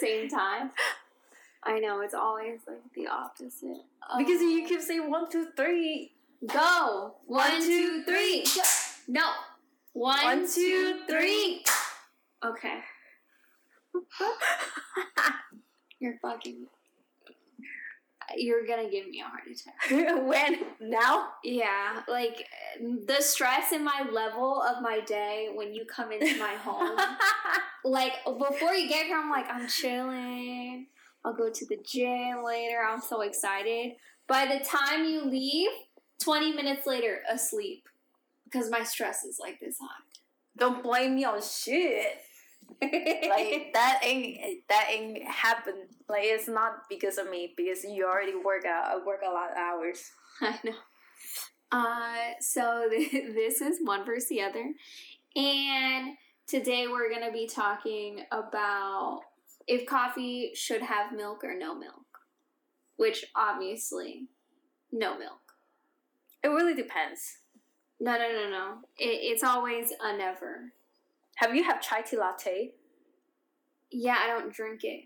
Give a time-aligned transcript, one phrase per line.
[0.00, 0.70] same time.
[1.62, 3.84] I know it's always like the opposite.
[4.16, 6.12] because you keep saying one, two, three.
[6.46, 8.44] go One, two, three.
[8.44, 8.62] Go.
[9.08, 9.30] No,
[9.92, 11.64] one One, two two, three.
[12.44, 12.78] Okay,
[16.00, 16.66] you're fucking.
[18.36, 19.90] You're gonna give me a heart attack.
[20.26, 21.30] when now?
[21.42, 22.46] Yeah, like
[22.80, 26.96] the stress in my level of my day when you come into my home.
[27.84, 30.86] like before you get here, I'm like, I'm chilling.
[31.24, 32.78] I'll go to the gym later.
[32.86, 33.92] I'm so excited.
[34.26, 35.70] By the time you leave,
[36.22, 37.84] 20 minutes later, asleep.
[38.44, 40.02] Because my stress is like this high.
[40.56, 42.18] Don't blame me on shit.
[42.82, 45.88] like that ain't that ain't happened.
[46.08, 48.86] Like it's not because of me because you already work out.
[48.86, 50.02] I work a lot of hours.
[50.40, 50.74] I know.
[51.72, 54.64] Uh, so th- this is one versus the other.
[55.36, 56.16] And
[56.50, 59.20] today we're going to be talking about
[59.68, 61.94] if coffee should have milk or no milk.
[62.96, 64.26] Which obviously,
[64.92, 65.40] no milk.
[66.42, 67.38] It really depends.
[68.00, 68.74] No, no, no, no.
[68.98, 70.72] It, it's always a never.
[71.36, 72.72] Have you have chai tea latte?
[73.90, 75.04] Yeah, I don't drink it.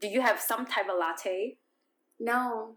[0.00, 1.56] Do you have some type of latte?
[2.18, 2.74] No.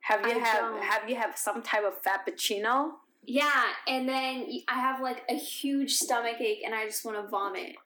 [0.00, 0.82] Have you I have don't.
[0.82, 2.92] have you have some type of frappuccino?
[3.30, 7.28] Yeah, and then I have like a huge stomach ache and I just want to
[7.28, 7.76] vomit.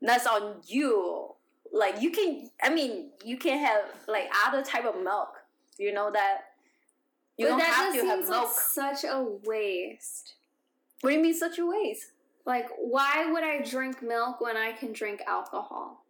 [0.00, 1.34] That's on you.
[1.70, 5.36] Like you can I mean you can have like other type of milk.
[5.76, 6.38] You know that
[7.36, 8.48] you but don't that have just to have milk.
[8.48, 10.32] like such a waste.
[11.02, 12.12] what do you mean such a waste?
[12.46, 16.06] Like, why would I drink milk when I can drink alcohol?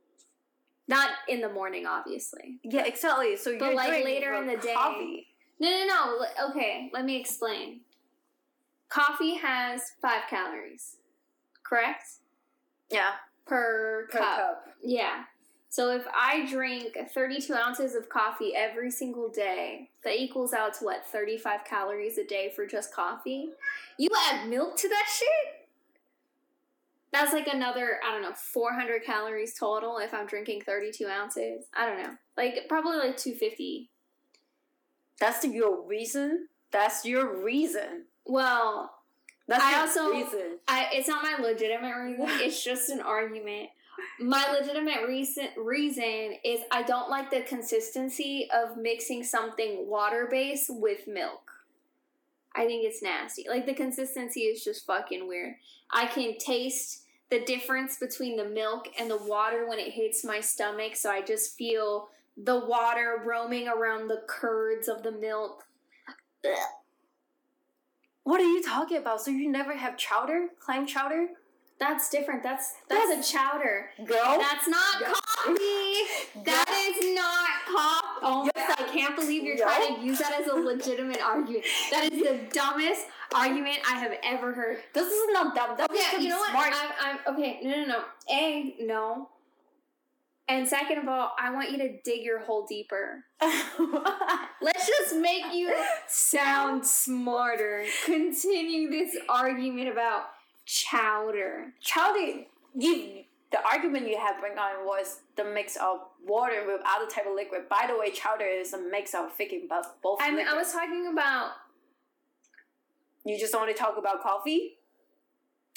[0.87, 2.61] Not in the morning, obviously.
[2.63, 3.37] Yeah, exactly.
[3.37, 4.75] So But, you're like, later in the day.
[4.75, 5.27] coffee.
[5.59, 6.51] No, no, no.
[6.51, 7.81] Okay, let me explain.
[8.89, 10.97] Coffee has five calories,
[11.63, 12.05] correct?
[12.91, 13.13] Yeah,
[13.47, 14.37] Per, per cup.
[14.39, 14.65] cup.
[14.83, 15.25] Yeah.
[15.71, 20.85] So if I drink 32 ounces of coffee every single day, that equals out to
[20.87, 23.51] what, 35 calories a day for just coffee?
[23.99, 25.69] You add milk to that shit?
[27.13, 31.67] That's like another, I don't know, 400 calories total if I'm drinking 32 ounces.
[31.75, 32.15] I don't know.
[32.37, 33.91] Like, probably like 250.
[35.21, 36.49] That's your reason.
[36.71, 38.05] That's your reason.
[38.29, 38.95] Well,
[39.47, 40.59] That's I also- reason.
[40.69, 42.27] I, it's not my legitimate reason.
[42.29, 43.71] It's just an argument.
[44.21, 50.67] My legitimate reason reason is I don't like the consistency of mixing something water based
[50.71, 51.51] with milk.
[52.55, 53.47] I think it's nasty.
[53.49, 55.55] Like the consistency is just fucking weird.
[55.91, 60.41] I can taste the difference between the milk and the water when it hits my
[60.41, 65.65] stomach, so I just feel the water roaming around the curds of the milk.
[68.29, 69.23] What are you talking about?
[69.23, 71.29] So you never have chowder, clam chowder,
[71.81, 72.43] That's different.
[72.43, 73.89] That's that's, That's- a chowder.
[74.05, 74.37] girl?
[74.47, 75.13] That's not Yeah.
[75.15, 76.45] coffee.
[76.51, 78.21] That is not coffee.
[78.31, 81.65] Oh my god, I can't believe you're trying to use that as a legitimate argument.
[81.93, 84.77] That is the dumbest argument I have ever heard.
[84.93, 85.71] this is not dumb.
[85.79, 86.53] That Okay, you know what?
[86.55, 87.61] I'm, I'm okay.
[87.63, 88.01] No, no, no.
[88.31, 89.29] A, no.
[90.51, 93.25] And second of all, I want you to dig your hole deeper.
[94.63, 95.75] Let's just make you
[96.07, 97.85] sound smarter.
[98.07, 100.25] Continue this argument about
[100.65, 101.75] chowder.
[101.83, 102.45] chowder.
[102.75, 107.27] You, the argument you had bring on was the mix of water with other type
[107.27, 107.69] of liquid.
[107.69, 109.87] By the way, chowder is a mix of freaking both.
[110.03, 111.51] both I mean, I was talking about
[113.25, 114.79] You just only talk about coffee.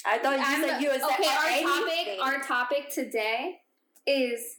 [0.06, 1.28] I thought you I'm- said you was okay.
[1.28, 3.60] Our topic, our topic today
[4.06, 4.56] is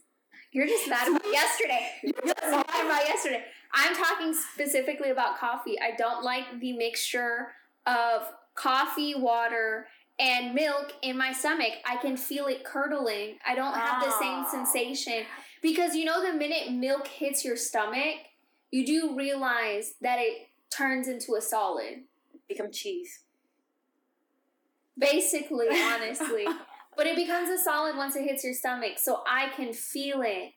[0.54, 1.90] you're just mad about yesterday.
[2.02, 3.44] You're just mad about yesterday.
[3.74, 5.76] I'm talking specifically about coffee.
[5.80, 7.48] I don't like the mixture
[7.86, 8.22] of
[8.54, 9.88] coffee, water,
[10.20, 11.72] and milk in my stomach.
[11.84, 13.38] I can feel it curdling.
[13.44, 14.48] I don't have the same Ah.
[14.50, 15.26] sensation
[15.60, 18.18] because you know the minute milk hits your stomach,
[18.70, 22.04] you do realize that it turns into a solid.
[22.48, 23.20] become cheese.
[24.98, 26.46] Basically, honestly.
[26.96, 30.52] but it becomes a solid once it hits your stomach, so I can feel it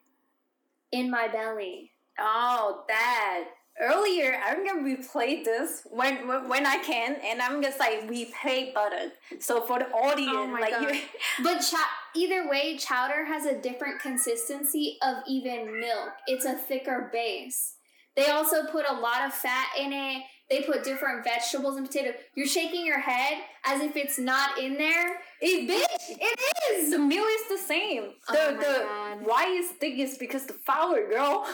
[0.91, 1.91] in my belly.
[2.19, 3.45] Oh, that.
[3.79, 9.11] Earlier, I'm gonna replay this when when, I can, and I'm gonna say replay button.
[9.39, 10.95] So for the audience, Oh my like God.
[10.95, 11.01] you,
[11.43, 11.77] But chow-
[12.15, 16.09] either way, chowder has a different consistency of even milk.
[16.25, 17.75] It's a thicker base.
[18.15, 20.23] They also put a lot of fat in it.
[20.49, 22.13] They put different vegetables and potato.
[22.35, 25.19] You're shaking your head as if it's not in there.
[25.41, 26.39] it, Bitch, it
[26.73, 26.91] is.
[26.91, 28.11] the meal is the same.
[28.29, 29.17] Oh The my the God.
[29.27, 31.45] why is thick is because the flour, girl.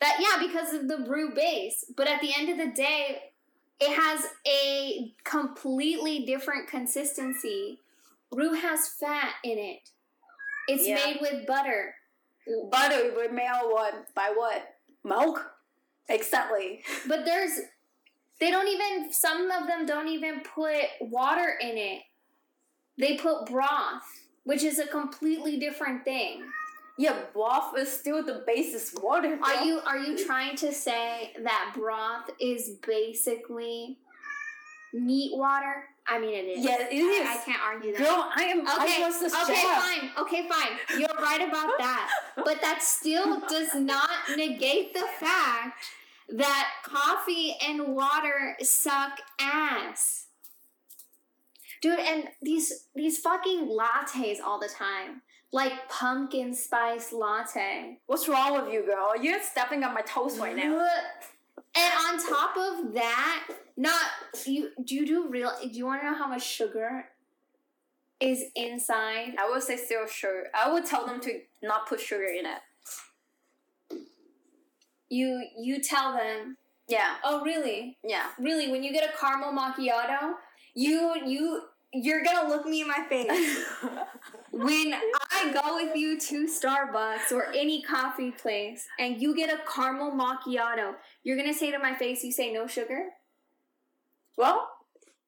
[0.00, 1.84] That yeah, because of the roux base.
[1.96, 3.22] But at the end of the day,
[3.80, 7.80] it has a completely different consistency
[8.30, 9.88] Roux has fat in it.
[10.68, 10.96] It's Yeah.
[10.96, 11.94] made with butter.
[12.70, 14.14] Butter with made what?
[14.14, 14.74] By what?
[15.02, 15.50] Milk?
[16.10, 16.82] Exactly.
[17.06, 17.58] But there's
[18.40, 22.02] they don't even some of them don't even put water in it.
[22.96, 24.04] They put broth,
[24.44, 26.42] which is a completely different thing.
[26.98, 29.38] Yeah, broth is still the basis water.
[29.42, 33.98] Are you are you trying to say that broth is basically
[34.92, 35.84] meat water?
[36.08, 36.64] I mean it is.
[36.64, 37.26] Yeah, it is.
[37.28, 37.98] I, I can't argue that.
[37.98, 38.60] Girl, I am.
[38.60, 39.82] Okay, I okay, chef.
[39.84, 40.98] fine, okay, fine.
[40.98, 42.10] You're right about that.
[42.44, 45.84] But that still does not negate the fact
[46.30, 50.26] that coffee and water suck ass.
[51.80, 55.22] Dude, and these these fucking lattes all the time.
[55.50, 58.00] Like pumpkin spice latte.
[58.06, 59.12] What's wrong with you, girl?
[59.20, 60.86] You're stepping on my toes right now.
[61.74, 64.02] And on top of that, not
[64.44, 67.06] you do you do real do you wanna know how much sugar
[68.20, 69.36] is inside?
[69.38, 70.48] I would say zero sugar.
[70.52, 72.58] I would tell them to not put sugar in it.
[75.10, 76.56] You you tell them,
[76.86, 77.96] Yeah, oh really?
[78.04, 78.26] yeah.
[78.38, 80.34] Really, when you get a caramel macchiato,
[80.74, 81.62] you you
[81.92, 83.64] you're gonna look me in my face.
[84.50, 84.94] when
[85.30, 90.12] I go with you to Starbucks or any coffee place and you get a caramel
[90.12, 93.06] macchiato, you're gonna say to my face, you say no sugar?
[94.36, 94.68] well,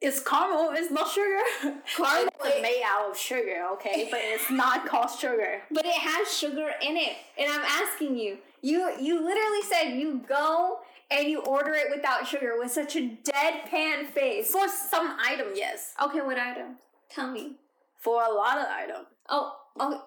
[0.01, 0.71] it's caramel.
[0.75, 1.41] It's not sugar.
[1.97, 5.61] Caramel it's made out of sugar, okay, but it's not called sugar.
[5.71, 7.17] But it has sugar in it.
[7.39, 10.79] And I'm asking you, you you literally said you go
[11.11, 14.51] and you order it without sugar with such a deadpan face.
[14.51, 15.95] For some item, yes.
[16.03, 16.77] Okay, what item?
[17.11, 17.57] Tell me.
[17.99, 20.05] For a lot of item, Oh, oh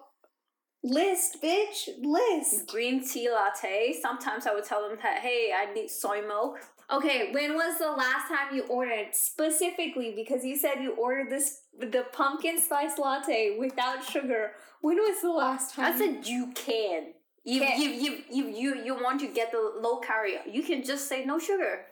[0.82, 1.88] list, bitch.
[2.02, 2.66] List.
[2.68, 3.94] green tea latte.
[4.00, 6.58] Sometimes I would tell them that, hey, I need soy milk.
[6.90, 11.60] Okay, when was the last time you ordered specifically because you said you ordered this
[11.78, 14.52] the pumpkin spice latte without sugar.
[14.80, 15.94] When was the last time?
[15.94, 17.14] I said you can.
[17.44, 17.80] If, Can.
[17.80, 21.24] if, if, if you, you want to get the low calorie, you can just say
[21.24, 21.86] no sugar.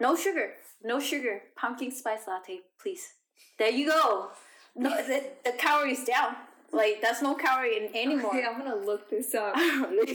[0.00, 0.54] No sugar.
[0.82, 1.42] No sugar.
[1.56, 3.14] Pumpkin spice latte, please.
[3.58, 4.30] There you go.
[4.74, 6.34] No, the, the calories down.
[6.72, 8.34] Like, that's no calorie in anymore.
[8.34, 9.54] Okay, I'm gonna look this up.
[9.54, 9.86] Can,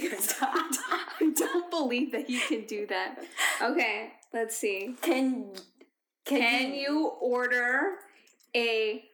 [0.42, 3.24] I don't believe that you can do that.
[3.62, 4.96] Okay, let's see.
[5.02, 5.52] can,
[6.26, 8.00] Can you order
[8.54, 9.06] a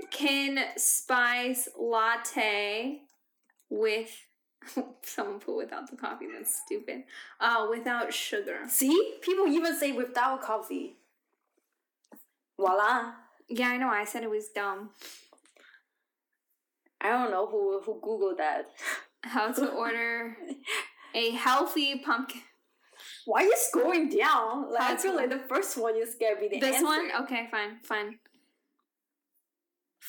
[0.00, 3.00] pumpkin spice latte
[3.68, 4.10] with
[5.02, 6.26] someone put without the coffee?
[6.32, 7.04] That's stupid.
[7.40, 8.58] Uh, without sugar.
[8.68, 9.14] See?
[9.22, 10.96] People even say without coffee.
[12.58, 13.12] Voila.
[13.48, 13.88] Yeah, I know.
[13.88, 14.90] I said it was dumb.
[17.00, 18.70] I don't know who, who Googled that.
[19.22, 20.36] How to order
[21.14, 22.40] a healthy pumpkin.
[23.24, 24.70] Why are you scrolling down?
[24.72, 26.84] Like, I How feel to- like the first one is gonna be the This answer.
[26.86, 27.10] one?
[27.22, 28.18] Okay, fine, fine.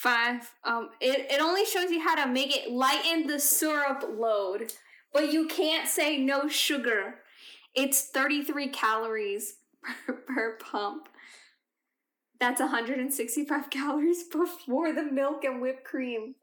[0.02, 0.52] Five.
[0.64, 4.74] Um, it, it only shows you how to make it lighten the syrup load,
[5.14, 7.20] but you can't say no sugar.
[7.76, 11.08] It's 33 calories per, per pump.
[12.40, 16.34] That's 165 calories before the milk and whipped cream.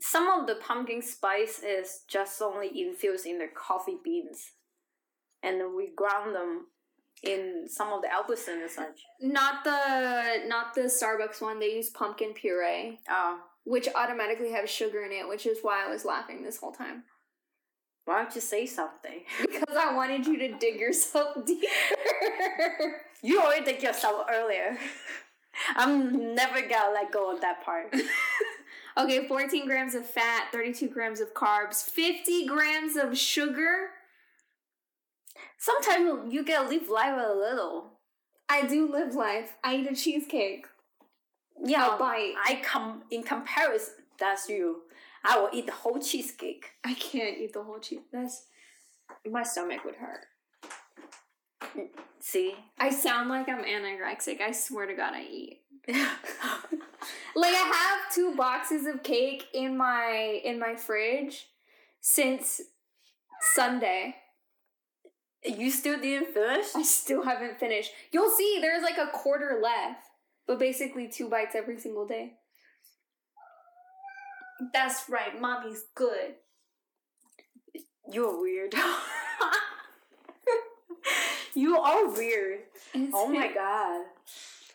[0.00, 4.52] Some of the pumpkin spice is just only infused in the coffee beans,
[5.42, 6.68] and we ground them
[7.22, 9.00] in some of the Albertson and such.
[9.20, 11.58] Not the not the Starbucks one.
[11.58, 15.90] They use pumpkin puree, Oh, which automatically has sugar in it, which is why I
[15.90, 17.04] was laughing this whole time.
[18.04, 19.20] why don't you say something?
[19.42, 21.68] Because I wanted you to dig yourself deeper.
[23.22, 24.78] You already did yourself earlier.
[25.76, 27.92] I'm never gonna let go of that part.
[28.96, 33.90] okay, 14 grams of fat, 32 grams of carbs, 50 grams of sugar.
[35.58, 37.92] Sometimes you get to live life a little.
[38.48, 39.56] I do live life.
[39.62, 40.66] I eat a cheesecake.
[41.62, 42.34] Yeah, A bite.
[42.44, 43.94] I come in comparison.
[44.18, 44.82] That's you.
[45.24, 46.66] I will eat the whole cheesecake.
[46.84, 48.00] I can't eat the whole cheese.
[48.12, 48.44] That's
[49.28, 50.26] my stomach would hurt.
[52.20, 52.54] See?
[52.78, 54.40] I sound like I'm anorexic.
[54.40, 55.60] I swear to God, I eat.
[57.38, 61.46] Like I have two boxes of cake in my in my fridge
[62.00, 62.60] since
[63.54, 64.16] Sunday.
[65.44, 66.66] You still didn't finish?
[66.74, 67.90] I still haven't finished.
[68.12, 70.02] You'll see there's like a quarter left,
[70.46, 72.34] but basically two bites every single day.
[74.72, 76.34] That's right, mommy's good.
[78.10, 78.74] You're weird.
[81.54, 82.60] you are weird.
[83.12, 84.06] Oh my god.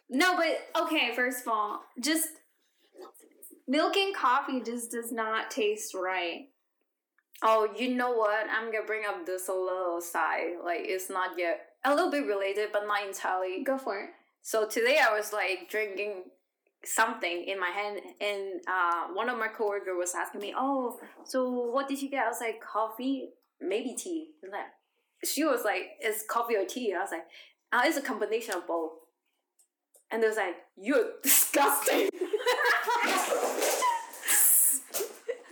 [0.10, 2.30] No, but okay, first of all, just
[3.68, 6.48] milk and coffee just does not taste right.
[7.46, 8.48] Oh, you know what?
[8.50, 10.54] I'm gonna bring up this a little side.
[10.64, 13.62] Like it's not yet a little bit related, but not entirely.
[13.66, 14.10] Go for it.
[14.42, 16.24] So today I was like drinking
[16.86, 21.50] something in my hand, and uh, one of my coworker was asking me, "Oh, so
[21.50, 24.72] what did you get?" I was like, "Coffee, maybe tea." And like,
[25.26, 27.26] she was like, "Is coffee or tea?" I was like,
[27.74, 28.94] uh, "It's a combination of both."
[30.12, 32.10] And they was like, "You're disgusting."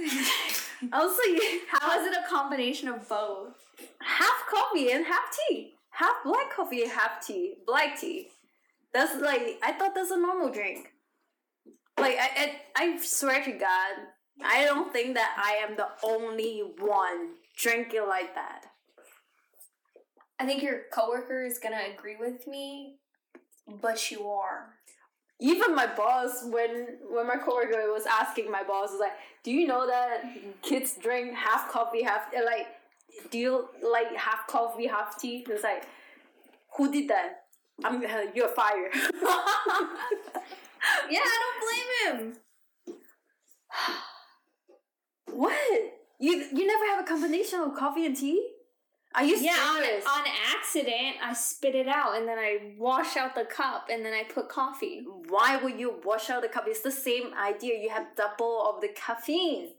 [0.91, 3.53] Like, How is it a combination of both?
[4.01, 5.73] half coffee and half tea.
[5.91, 7.55] Half black coffee and half tea.
[7.65, 8.29] Black tea.
[8.93, 10.93] That's like I thought that's a normal drink.
[11.99, 13.93] Like I, I, I swear to God,
[14.43, 18.65] I don't think that I am the only one drinking like that.
[20.39, 22.95] I think your coworker is gonna agree with me,
[23.81, 24.73] but you are.
[25.41, 29.67] Even my boss, when when my coworker was asking my boss, was like, "Do you
[29.67, 30.23] know that
[30.61, 32.67] kids drink half coffee, half like?
[33.31, 35.83] Do you like half coffee, half tea?" It's like,
[36.77, 37.45] "Who did that?
[37.83, 38.93] I'm uh, you're fired."
[41.09, 42.37] Yeah, I don't blame him.
[45.33, 45.81] What?
[46.19, 48.50] You you never have a combination of coffee and tea?
[49.13, 50.05] Are you Yeah, on, serious?
[50.05, 50.23] on
[50.55, 54.23] accident, I spit it out and then I wash out the cup and then I
[54.23, 55.03] put coffee.
[55.27, 56.65] Why would you wash out the cup?
[56.67, 57.77] It's the same idea.
[57.77, 59.69] You have double of the caffeine.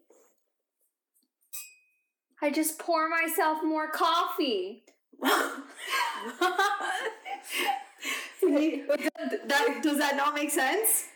[2.43, 4.85] I just pour myself more coffee.
[8.43, 11.07] that, does that not make sense?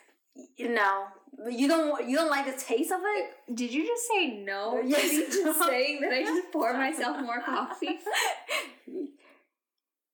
[0.58, 1.06] No,
[1.50, 2.09] you don't.
[2.09, 3.31] You don't like the taste of it.
[3.55, 4.81] Did you just say no?
[4.85, 5.05] Yes.
[5.05, 7.99] Are you just saying that I just pour myself more coffee?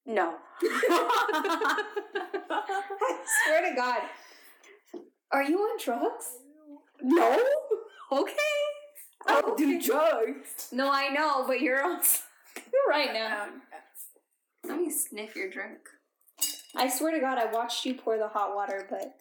[0.05, 0.35] No.
[0.61, 1.85] I
[3.47, 4.01] swear to God.
[5.31, 6.27] Are you on drugs?
[7.01, 7.39] no.
[8.11, 8.35] Okay.
[9.29, 9.87] I don't do Okay.
[9.87, 10.69] drugs.
[10.73, 12.01] No, I know, but you're on
[12.89, 13.47] right now.
[14.67, 15.79] Let me sniff your drink.
[16.75, 19.15] I swear to God, I watched you pour the hot water, but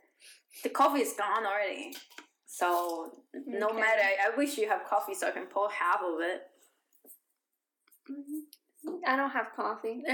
[0.64, 1.96] The coffee is gone already.
[2.46, 3.80] So no Okay.
[3.80, 4.02] matter.
[4.02, 6.42] I wish you have coffee so I can pour half of it.
[8.10, 8.96] Mm-hmm.
[9.08, 10.04] I don't have coffee.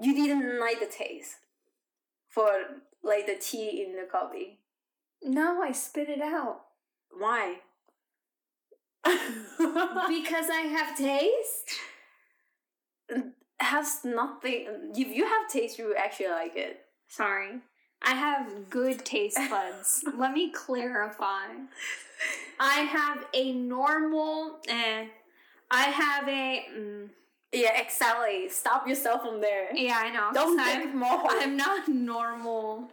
[0.00, 1.36] you didn't like the taste
[2.28, 2.48] for
[3.02, 4.60] like the tea in the coffee.
[5.22, 6.60] No, I spit it out.
[7.10, 7.56] Why?
[10.08, 11.70] Because I have taste?
[13.60, 14.92] has nothing.
[14.94, 16.80] If you have taste, you actually like it.
[17.12, 17.60] Sorry.
[18.02, 20.02] I have good taste buds.
[20.16, 21.44] Let me clarify.
[22.58, 25.06] I have a normal, eh.
[25.70, 27.08] I have a, mm,
[27.52, 28.48] Yeah, exactly.
[28.48, 29.76] Stop yourself from there.
[29.76, 30.30] yeah, I know.
[30.32, 31.20] Don't I'm- more.
[31.28, 32.90] I'm not normal.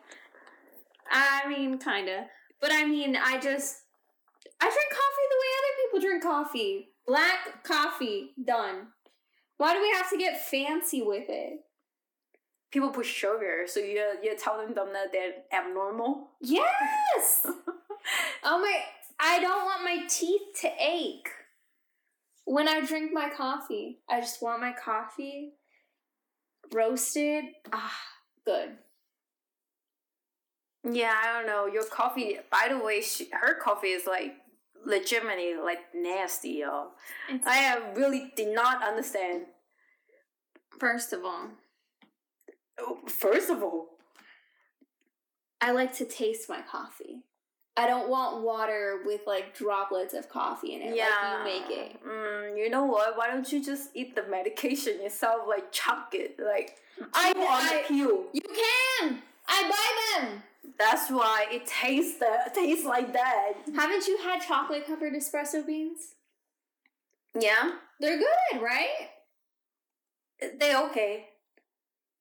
[1.09, 2.27] I mean, kinda.
[2.59, 3.77] But I mean, I just.
[4.61, 6.89] I drink coffee the way other people drink coffee.
[7.07, 8.87] Black coffee, done.
[9.57, 11.61] Why do we have to get fancy with it?
[12.71, 16.29] People put sugar, so you're you're telling them that they're abnormal.
[16.39, 17.45] Yes!
[18.43, 18.79] oh my.
[19.19, 21.29] I don't want my teeth to ache
[22.45, 23.99] when I drink my coffee.
[24.09, 25.53] I just want my coffee
[26.71, 27.43] roasted.
[27.73, 27.97] Ah,
[28.45, 28.77] good.
[30.89, 31.65] Yeah, I don't know.
[31.65, 32.37] Your coffee.
[32.51, 34.35] By the way, she, her coffee is like
[34.85, 36.91] legitimately like nasty, y'all.
[37.29, 39.45] It's- I really did not understand.
[40.79, 41.49] First of all,
[43.07, 43.87] First of all,
[45.61, 47.23] I like to taste my coffee.
[47.77, 51.77] I don't want water with like droplets of coffee in it yeah, like you make
[51.77, 52.03] it.
[52.05, 53.17] Mm, you know what?
[53.17, 55.41] Why don't you just eat the medication yourself?
[55.47, 56.77] Like chunk it, like
[57.13, 58.25] I- on the pill.
[58.33, 59.21] You can!
[59.47, 60.43] I buy them!
[60.77, 63.53] That's why it tastes that tastes like that.
[63.75, 66.15] Haven't you had chocolate covered espresso beans?
[67.39, 69.09] Yeah, They're good, right?
[70.59, 71.27] they're okay.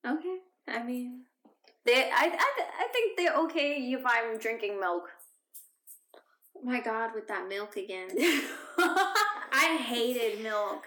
[0.07, 0.39] Okay.
[0.71, 1.23] I mean,
[1.85, 5.05] They, I, I, I think they're okay if I'm drinking milk.
[6.57, 8.09] oh my god, with that milk again.
[8.79, 10.87] I hated milk.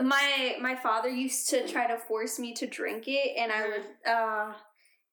[0.00, 4.10] My my father used to try to force me to drink it, and I would.
[4.10, 4.52] Uh,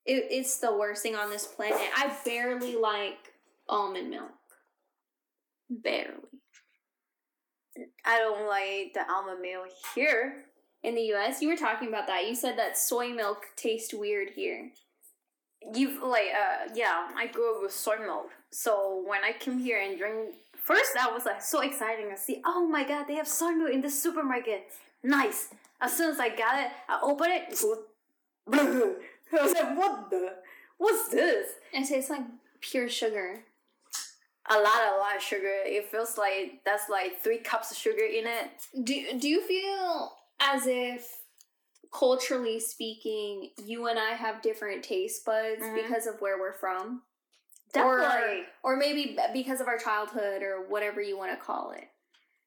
[0.06, 1.78] it, it's the worst thing on this planet.
[1.96, 3.34] I barely like
[3.68, 4.30] almond milk.
[5.68, 6.14] Barely.
[8.04, 10.44] I don't like the almond milk here.
[10.82, 12.26] In the U.S., you were talking about that.
[12.28, 14.70] You said that soy milk tastes weird here.
[15.74, 18.30] You've like, uh, yeah, I grew up with soy milk.
[18.50, 22.40] So when I came here and drink, first I was like so exciting to see.
[22.46, 24.70] Oh my god, they have soy milk in the supermarket.
[25.02, 25.48] Nice.
[25.80, 27.58] As soon as I got it, I opened it.
[28.52, 30.34] I was like, what the?
[30.78, 31.50] What's this?
[31.72, 32.22] It tastes like
[32.60, 33.40] pure sugar.
[34.50, 35.52] A lot, a lot of sugar.
[35.64, 38.50] It feels like that's like three cups of sugar in it.
[38.84, 41.08] Do Do you feel as if
[41.92, 45.74] culturally speaking, you and I have different taste buds Mhm.
[45.74, 47.02] because of where we're from.
[47.72, 48.46] Definitely.
[48.62, 51.88] Or maybe because of our childhood or whatever you want to call it.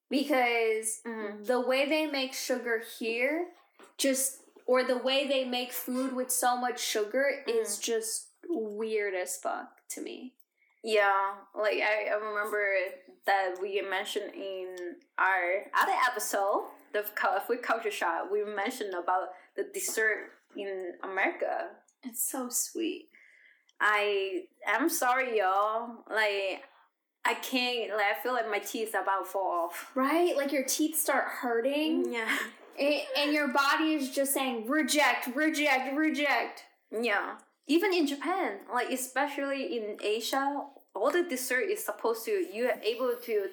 [0.09, 1.45] Because Mhm.
[1.45, 3.51] the way they make sugar here,
[3.97, 9.37] just, or the way they make food with so much sugar is just weird as
[9.37, 10.35] fuck to me.
[10.83, 12.75] Yeah, like I, I remember
[13.25, 17.03] that we mentioned in our other episode, the
[17.47, 21.67] food culture shop, we mentioned about the dessert in America.
[22.03, 23.09] It's so sweet.
[23.79, 26.03] I am sorry, y'all.
[26.09, 26.63] Like
[27.25, 27.91] I can't.
[27.91, 29.91] Like I feel like my teeth about fall off.
[29.95, 30.35] Right?
[30.35, 32.27] Like your teeth start hurting, Yeah,
[32.79, 36.63] and, and your body is just saying, reject, reject, reject.
[36.91, 37.35] yeah.
[37.67, 40.61] Even in Japan, like especially in Asia,
[40.95, 43.49] all the dessert is supposed to you are able to t-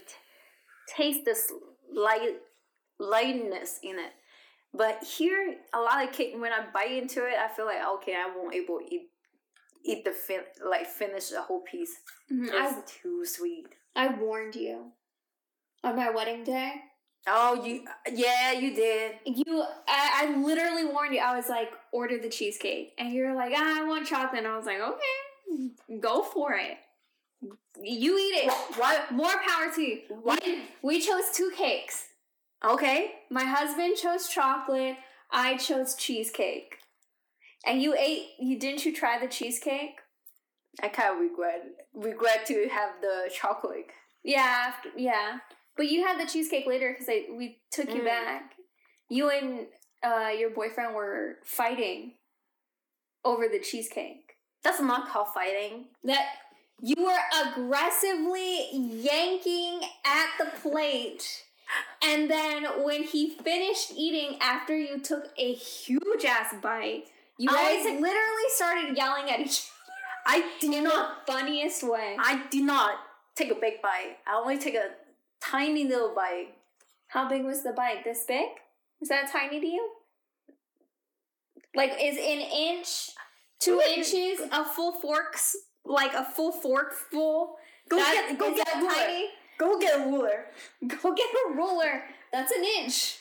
[0.97, 1.52] taste this
[1.95, 2.37] light
[2.98, 4.12] lightness in it.
[4.74, 8.14] But here, a lot of cake when I bite into it, I feel like okay,
[8.14, 9.10] I won't able to eat
[9.84, 11.96] eat the fin like finish the whole piece.
[12.30, 13.66] I, It's too sweet.
[13.96, 14.92] I warned you
[15.82, 16.74] on my wedding day.
[17.26, 19.16] Oh, you yeah, you did.
[19.24, 21.20] You, I, I literally warned you.
[21.20, 24.38] I was like, order the cheesecake, and you're like, ah, I want chocolate.
[24.38, 26.78] And I was like, okay, go for it.
[27.82, 28.52] You eat it.
[28.76, 29.12] What?
[29.12, 30.00] More power to you.
[30.08, 30.42] What?
[30.44, 32.07] We, we chose two cakes.
[32.64, 33.12] Okay.
[33.30, 34.96] My husband chose chocolate.
[35.30, 36.76] I chose cheesecake.
[37.66, 38.28] And you ate.
[38.38, 39.96] You didn't you try the cheesecake?
[40.82, 41.62] I kind of regret
[41.94, 43.86] regret to have the chocolate.
[44.22, 45.38] Yeah, after, yeah.
[45.76, 48.04] But you had the cheesecake later because we took you Mm.
[48.04, 48.52] back.
[49.09, 49.66] You and
[50.02, 52.14] uh, your boyfriend were fighting
[53.24, 54.35] over the cheesecake.
[54.62, 55.87] That's not called fighting.
[56.04, 56.26] That
[56.80, 61.44] you were aggressively yanking at the plate.
[62.02, 67.04] And then when he finished eating after you took a huge ass bite,
[67.38, 69.92] you guys take- literally started yelling at each other.
[70.26, 71.26] I did in not.
[71.26, 72.16] the funniest way.
[72.18, 72.94] I did not
[73.34, 74.18] take a big bite.
[74.26, 74.90] I only take a
[75.40, 76.54] tiny little bite.
[77.08, 78.04] How big was the bite?
[78.04, 78.46] This big?
[79.00, 79.90] Is that tiny to you?
[81.74, 83.11] Like, is an inch,
[83.61, 87.56] two inches, a full forks, like a full fork full?
[87.88, 89.30] Go That- get go get that tiny?
[89.59, 90.47] Go get a ruler.
[90.87, 92.05] Go get a ruler.
[92.33, 93.18] That's an inch.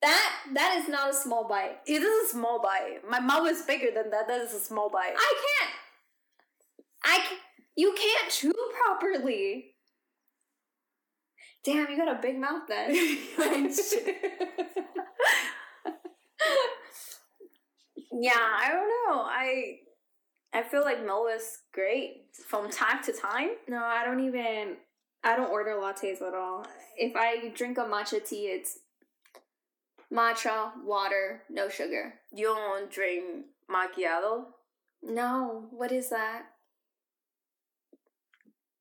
[0.00, 1.78] That that is not a small bite.
[1.86, 3.00] It is a small bite.
[3.08, 4.28] My mouth is bigger than that.
[4.28, 5.14] That is a small bite.
[5.16, 5.70] I can't.
[7.04, 7.38] I can,
[7.76, 8.52] you can't chew
[8.84, 9.74] properly.
[11.64, 12.90] Damn, you got a big mouth then.
[18.12, 19.22] yeah, I don't know.
[19.22, 19.78] I
[20.52, 23.50] I feel like Mel is great from time to time.
[23.68, 24.76] No, I don't even.
[25.24, 26.66] I don't order lattes at all.
[26.96, 28.78] If I drink a matcha tea, it's
[30.12, 32.14] matcha, water, no sugar.
[32.32, 34.44] You don't drink macchiato.
[35.02, 36.42] No, what is that?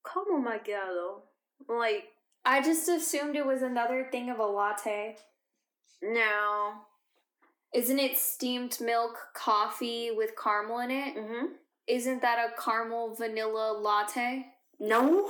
[0.03, 1.21] Como macchiato.
[1.67, 2.05] Like
[2.45, 5.17] I just assumed it was another thing of a latte.
[6.01, 6.73] no.
[7.73, 11.15] Isn't it steamed milk coffee with caramel in it?
[11.17, 11.45] Mm-hmm.
[11.85, 14.45] Isn't that a caramel vanilla latte?
[14.79, 15.29] No.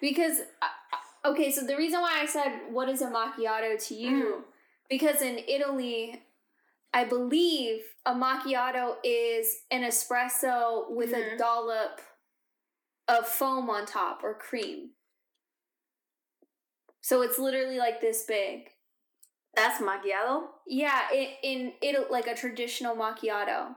[0.00, 4.44] Because uh, okay, so the reason why I said what is a macchiato to you
[4.88, 6.22] because in Italy
[6.92, 11.38] I believe a macchiato is an espresso with a Mhm.
[11.38, 12.00] dollop
[13.08, 14.90] of foam on top or cream.
[17.00, 18.70] So it's literally like this big.
[19.54, 20.48] That's macchiato.
[20.66, 23.76] Yeah, in in Italy like a traditional macchiato.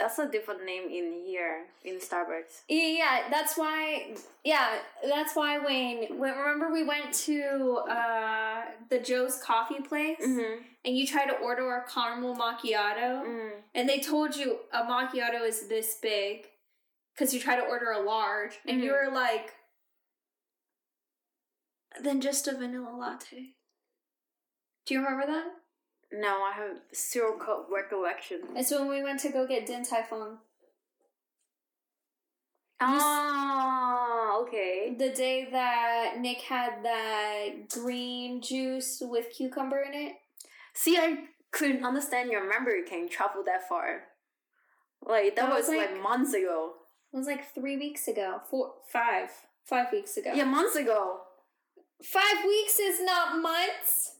[0.00, 2.62] That's a different name in here in Starbucks.
[2.70, 4.14] Yeah, that's why.
[4.44, 10.62] Yeah, that's why when, when remember we went to uh, the Joe's Coffee place Mm-hmm.
[10.86, 13.50] and you tried to order a caramel macchiato Mm.
[13.74, 16.46] and they told you a macchiato is this big
[17.14, 19.06] because you tried to order a large and you Mhm.
[19.08, 19.52] were like,
[22.02, 23.54] then just a vanilla latte.
[24.86, 25.46] Do you remember that?
[26.12, 28.40] No, I have zero co- recollection.
[28.56, 30.38] It's when we went to go get Din Tai Fung.
[32.80, 34.94] Oh, okay.
[34.98, 40.12] The day that Nick had that green juice with cucumber in it.
[40.72, 44.04] See, I couldn't understand your memory can travel that far.
[45.06, 46.72] Like that, That was, was like, like- months ago.
[47.12, 48.40] It was like three weeks ago.
[48.48, 49.30] Four, five,
[49.64, 50.32] five weeks ago.
[50.32, 51.18] Yeah, months ago.
[52.02, 54.12] Five weeks is not months.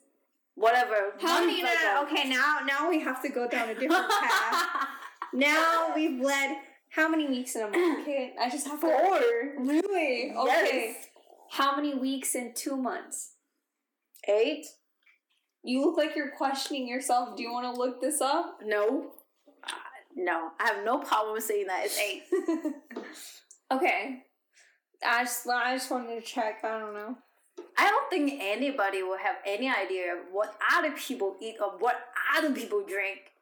[0.60, 1.14] Whatever.
[1.18, 2.04] How now?
[2.04, 4.88] Okay, now now we have to go down a different path.
[5.32, 6.58] now we've led
[6.90, 8.00] how many weeks in a month?
[8.02, 8.86] Okay, I just have to.
[8.86, 9.20] Four.
[9.64, 10.32] Really?
[10.36, 10.94] Okay.
[10.96, 11.06] Yes.
[11.52, 13.32] How many weeks in two months?
[14.28, 14.66] Eight.
[15.62, 17.38] You look like you're questioning yourself.
[17.38, 18.58] Do you want to look this up?
[18.62, 19.12] No.
[19.64, 19.70] Uh,
[20.14, 22.24] no, I have no problem saying that it's eight.
[23.72, 24.24] okay.
[25.02, 26.60] I just, I just wanted to check.
[26.64, 27.16] I don't know.
[27.78, 31.96] I don't think anybody will have any idea what other people eat or what
[32.36, 33.32] other people drink,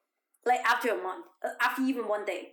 [0.45, 2.53] like after a month, uh, after even one day.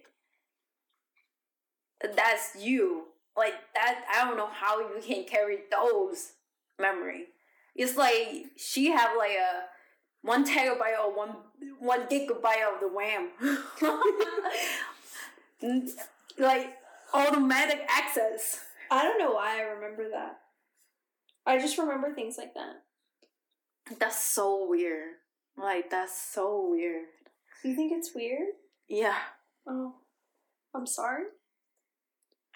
[2.02, 3.06] That's you.
[3.38, 4.06] Like that.
[4.14, 6.34] I don't know how you can carry those
[6.80, 7.26] memory.
[7.76, 9.64] It's like she have like a
[10.22, 11.36] one terabyte or one
[11.80, 13.30] one gigabyte of the RAM.
[16.38, 16.74] like
[17.14, 18.62] automatic access.
[18.90, 20.40] I don't know why I remember that.
[21.46, 22.84] I just remember things like that.
[24.00, 25.14] That's so weird.
[25.58, 27.06] Like that's so weird.
[27.64, 28.50] You think it's weird?
[28.88, 29.18] Yeah.
[29.68, 29.96] Oh.
[30.76, 31.24] I'm sorry.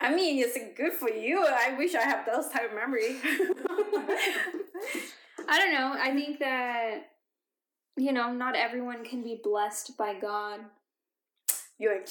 [0.02, 1.46] I mean, it's good for you.
[1.46, 3.18] I wish I have those type of memory.
[5.48, 5.96] I don't know.
[5.98, 7.10] I think that
[7.98, 10.62] you know, not everyone can be blessed by God.
[11.78, 11.96] You're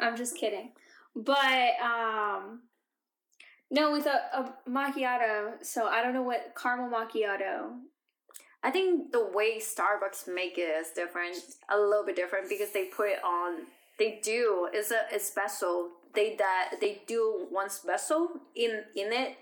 [0.00, 0.72] I'm just kidding.
[1.16, 2.62] But um
[3.70, 7.70] no, with a, a macchiato, so I don't know what caramel macchiato.
[8.62, 11.36] I think the way Starbucks make it is different,
[11.70, 13.62] a little bit different because they put it on.
[13.98, 15.88] They do it's a espresso.
[16.14, 19.36] They that they do one espresso in in it,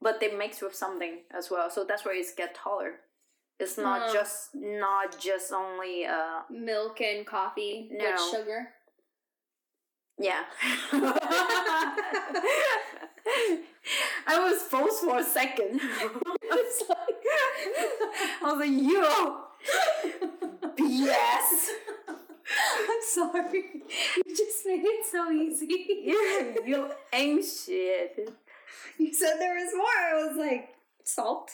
[0.00, 1.70] but they mix with something as well.
[1.70, 2.94] So that's where it's get taller.
[3.60, 4.12] It's not Mm.
[4.12, 8.10] just not just only uh Milk and coffee No.
[8.12, 8.68] with sugar.
[10.22, 10.44] Yeah.
[14.26, 15.80] I was froze for a second.
[16.54, 17.24] It's like
[18.42, 19.36] I was like, yo,
[20.76, 21.68] BS.
[22.90, 23.64] I'm sorry.
[24.26, 25.66] You just made it so easy.
[26.66, 28.28] You ain't shit.
[28.98, 29.86] You said there was more.
[29.86, 31.52] I was like, salt.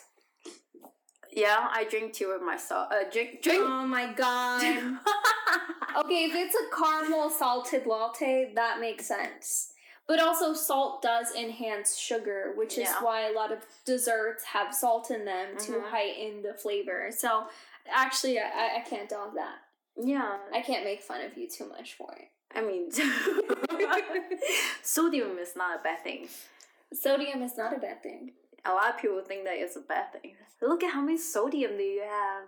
[1.32, 2.88] Yeah, I drink tea with myself.
[2.90, 3.62] Uh, drink, drink.
[3.64, 4.62] Oh my god.
[6.04, 9.72] okay, if it's a caramel salted latte, that makes sense.
[10.06, 13.02] But also, salt does enhance sugar, which is Yeah.
[13.02, 15.90] why a lot of desserts have salt in them to Mhm.
[15.90, 17.10] heighten the flavor.
[17.12, 17.46] So,
[17.90, 19.58] actually, I, I can't dog that.
[20.00, 22.28] yeah, I can't make fun of you too much for it.
[22.54, 22.90] I mean,
[24.82, 26.28] sodium is not a bad thing.
[26.92, 28.32] Sodium is not a bad thing.
[28.64, 30.34] A lot of people think that it's a bad thing.
[30.60, 32.44] Look at how many sodium do you have.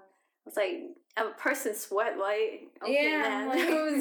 [0.46, 2.60] It's like a person sweat, right?
[2.86, 4.00] Yeah, man.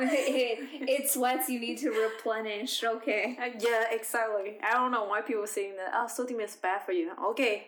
[0.00, 2.82] it it, sweats, you need to replenish.
[2.82, 3.36] Okay.
[3.40, 4.58] Uh, yeah, exactly.
[4.62, 5.92] I don't know why people saying that.
[5.94, 7.12] Oh, sodium is bad for you.
[7.30, 7.66] Okay,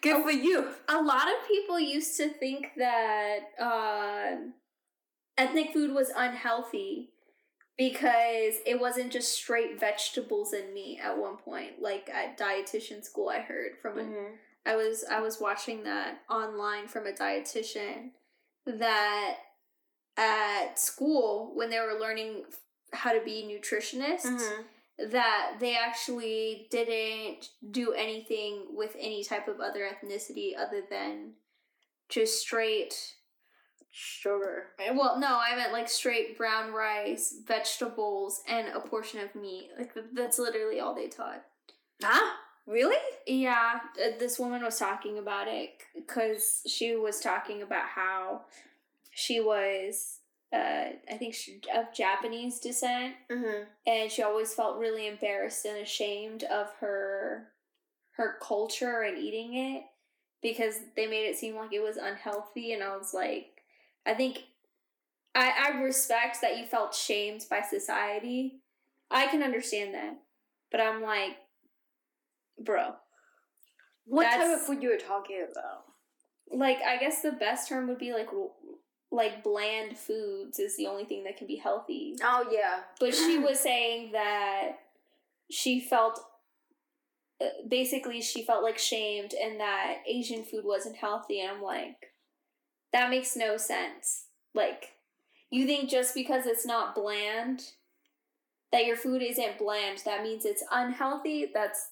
[0.00, 0.22] good Oh.
[0.22, 0.68] for you.
[0.88, 4.36] a lot of people used to think that uh,
[5.36, 7.10] ethnic food was unhealthy
[7.78, 13.28] because it wasn't just straight vegetables and meat at one point like at dietitian school
[13.28, 14.38] i heard from a Mhm.
[14.64, 18.12] I was I was watching that online from a dietitian
[18.64, 19.38] that
[20.16, 22.44] at school when they were learning
[22.92, 24.64] how to be nutritionists Mhm.
[25.10, 31.34] that they actually didn't do anything with any type of other ethnicity other than
[32.08, 33.16] just straight
[33.94, 34.68] Sugar.
[34.94, 39.92] well no i meant like straight brown rice vegetables and a portion of meat like
[40.14, 41.42] that's literally all they taught
[42.02, 42.32] Huh?
[42.66, 42.96] Really?
[43.26, 43.80] yeah
[44.18, 48.42] this woman was talking about it because she was talking about how
[49.10, 50.18] she was
[50.54, 53.64] uh, i think she, of japanese descent Mm-hmm.
[53.86, 57.48] and she always felt really embarrassed and ashamed of her
[58.12, 59.82] her culture and eating it
[60.42, 63.51] because they made it seem like it was unhealthy and I was like
[64.06, 64.44] I think
[65.34, 68.60] I I respect that you felt shamed by society.
[69.10, 70.18] I can understand that.
[70.70, 71.36] But I'm like
[72.58, 72.94] bro,
[74.04, 75.84] What type of food you were talking about?
[76.50, 78.28] like I guess the best term would be like
[79.10, 82.16] like bland foods is the only thing that can be healthy.
[82.22, 82.80] Oh yeah.
[83.00, 84.72] But she was saying that
[85.50, 86.20] she felt
[87.40, 92.11] uh, basically she felt like shamed and that Asian food wasn't healthy and I'm like
[92.92, 94.26] that makes no sense.
[94.54, 94.90] Like
[95.50, 97.62] you think just because it's not bland
[98.72, 101.50] that your food isn't bland that means it's unhealthy?
[101.52, 101.88] That's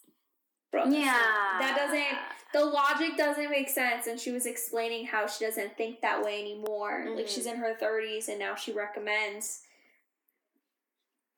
[0.72, 0.84] bro.
[0.86, 1.58] yeah.
[1.58, 2.18] that doesn't
[2.52, 6.40] the logic doesn't make sense and she was explaining how she doesn't think that way
[6.40, 7.28] anymore like Mhm.
[7.28, 9.62] she's in her 30s and now she recommends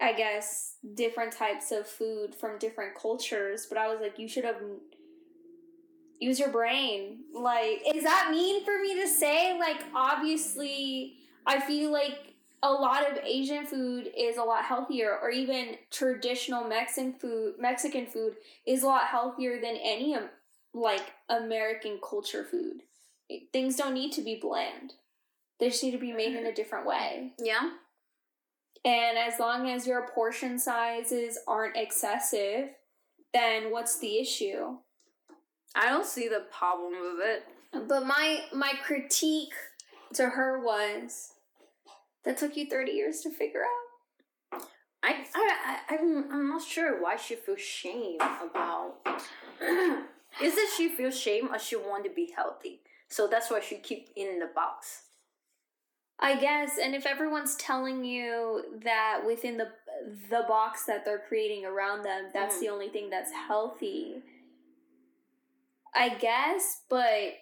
[0.01, 4.45] i guess different types of food from different cultures but i was like you should
[4.45, 4.57] have
[6.23, 11.91] use your brain like is that mean for me to say like obviously i feel
[11.91, 17.55] like a lot of asian food is a lot healthier or even traditional mexican food
[17.59, 18.35] mexican food
[18.67, 20.17] is a lot healthier than any
[20.75, 22.83] like American culture food.
[23.53, 24.95] Things don't need to be bland.
[25.61, 27.33] They just need to be made in a different way.
[27.39, 27.71] Yeah.
[28.85, 32.71] And as long as your portion sizes aren't excessive,
[33.33, 34.79] then what's the issue?
[35.75, 37.45] I don't see the problem with it.
[37.89, 39.55] But my my critique
[40.15, 41.33] to her was
[42.25, 44.63] that took you 30 years to figure out.
[45.03, 48.95] I, I, I I'm, I'm not sure why she feels shame about.
[50.41, 52.81] Is it she feels shame or she want to be healthy?
[53.09, 55.03] So that's why she keep in the box.
[56.21, 59.69] I guess, and if everyone's telling you that within the
[60.31, 62.61] the box that they're creating around them, that's Mhm.
[62.61, 64.23] the only thing that's healthy.
[65.95, 67.35] I guess, but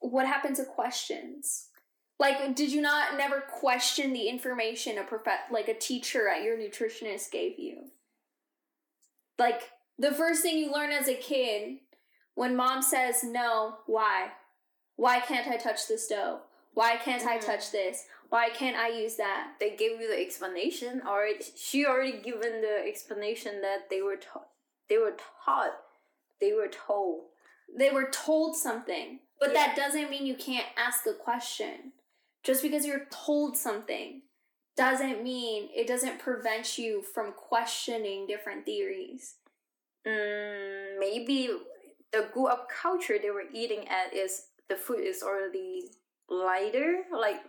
[0.00, 1.68] what happened to questions?
[2.18, 6.56] Like, did you not never question the information a prof- like a teacher at your
[6.56, 7.90] nutritionist gave you?
[9.38, 11.78] Like, the first thing you learn as a kid
[12.34, 14.32] when mom says no, why?
[14.96, 16.40] Why can't I touch the stove?
[16.74, 17.46] Why can't I Mhm.
[17.46, 18.06] touch this?
[18.28, 19.54] Why can't I use that?
[19.58, 24.50] They gave you the explanation, or she already given the explanation that they were taught.
[24.88, 25.72] They were taught.
[26.40, 27.26] They were told.
[27.76, 29.66] They were told something, but Yeah.
[29.66, 31.92] that doesn't mean you can't ask a question.
[32.42, 34.22] Just because you're told something
[34.76, 39.36] doesn't mean it doesn't prevent you from questioning different theories.
[40.06, 41.50] Mm, maybe
[42.12, 45.90] the grew up culture they were eating at is the food is already
[46.30, 47.40] lighter, like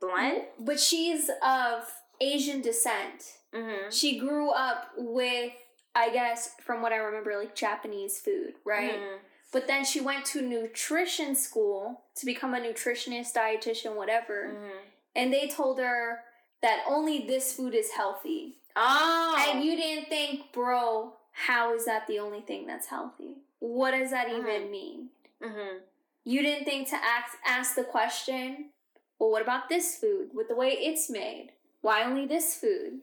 [0.00, 0.42] bland.
[0.58, 3.38] But she's of Asian descent.
[3.54, 3.90] Mm-hmm.
[3.90, 5.52] She grew up with,
[5.94, 8.94] I guess, from what I remember, like Japanese food, right?
[8.98, 9.18] Mm.
[9.52, 14.50] But then she went to nutrition school to become a nutritionist, dietitian, whatever.
[14.54, 14.78] Mm-hmm.
[15.14, 16.20] And they told her
[16.62, 18.56] that only this food is healthy.
[18.74, 23.36] Oh, And you didn't think, bro, how is that the only thing that's healthy?
[23.58, 24.70] What does that even Mhm.
[24.70, 25.10] mean?
[25.42, 25.78] mm-hmm.
[26.24, 28.70] You didn't think to ask ask the question,
[29.18, 31.50] well, what about this food with the way it's made?
[31.80, 33.02] Why only this food?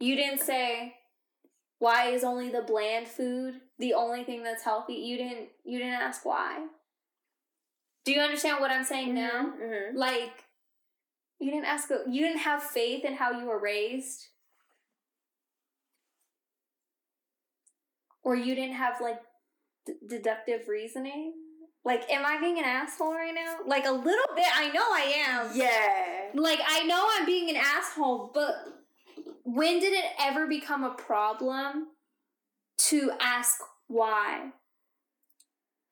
[0.00, 0.94] You didn't say,
[1.78, 4.94] why is only the bland food the only thing that's healthy?
[4.94, 6.66] You didn't you didn't ask why.
[8.04, 9.52] Do you understand what I'm saying now?
[9.60, 9.96] Mm-hmm.
[9.96, 10.44] Like
[11.38, 14.28] you didn't ask you didn't have faith in how you were raised.
[18.22, 19.20] Or you didn't have like
[19.86, 21.34] d- deductive reasoning?
[21.84, 23.56] Like, am I being an asshole right now?
[23.66, 24.46] Like, a little bit.
[24.54, 25.50] I know I am.
[25.54, 26.30] Yeah.
[26.34, 28.54] Like, I know I'm being an asshole, but
[29.44, 31.88] when did it ever become a problem
[32.78, 34.50] to ask why?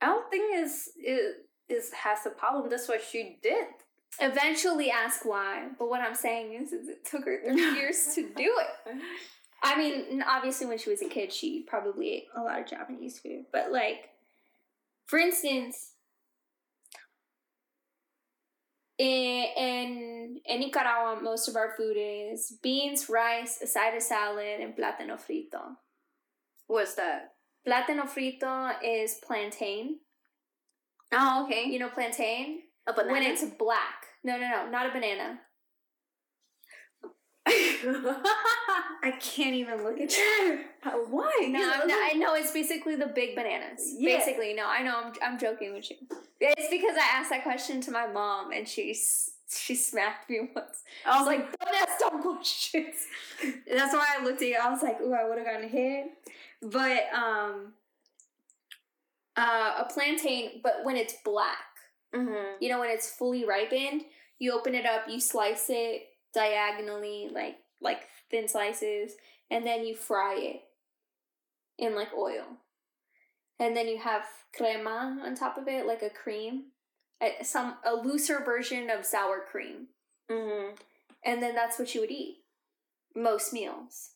[0.01, 0.57] I don't think
[0.97, 1.37] it
[1.69, 2.69] is has a problem.
[2.69, 3.67] That's what she did.
[4.21, 5.69] Eventually ask why.
[5.79, 9.01] But what I'm saying is, is it took her three years to do it.
[9.63, 13.21] I mean, obviously, when she was a kid, she probably ate a lot of Japanese
[13.21, 13.45] food.
[13.53, 14.11] But, like,
[15.07, 15.92] for instance,
[19.03, 24.61] in, in, in Nicaragua, most of our food is beans, rice, a side of salad,
[24.61, 25.75] and plátano frito.
[26.69, 27.33] What's that?
[27.67, 29.99] Plátano frito is plantain.
[31.13, 31.65] Oh, okay.
[31.65, 32.61] You know plantain?
[32.87, 33.13] A banana.
[33.13, 34.07] When it's black.
[34.23, 35.41] No, no, no, not a banana.
[39.05, 40.61] I can't even look at you.
[41.11, 41.49] Why?
[41.49, 43.95] No, not, I know it's basically the big bananas.
[43.97, 44.19] Yeah.
[44.19, 44.97] Basically, no, I know.
[44.97, 45.97] I'm, I'm joking with you.
[46.41, 50.51] It's because I asked that question to my mom, and she s- she smacked me
[50.55, 50.83] once.
[51.07, 52.95] I was like, "Don't ask dumb questions."
[53.43, 54.59] That's why I looked at you.
[54.63, 56.07] I was like, "Ooh, I would have gotten hit."
[56.63, 57.73] But um,
[59.37, 61.57] uh, a plantain, but when it's black,
[62.15, 62.57] mm-hmm.
[62.61, 64.03] you know, when it's fully ripened,
[64.39, 69.13] you open it up, you slice it diagonally, like like thin slices,
[69.51, 70.63] and then you fry it
[71.79, 72.45] in like oil.
[73.59, 74.23] And then you have
[74.57, 76.65] crema on top of it, like a cream,
[77.23, 79.89] a, some a looser version of sour cream,
[80.31, 80.75] Mm-hmm.
[81.25, 82.39] and then that's what you would eat
[83.15, 84.11] most meals.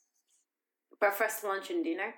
[0.99, 2.15] Breakfast, lunch, and dinner.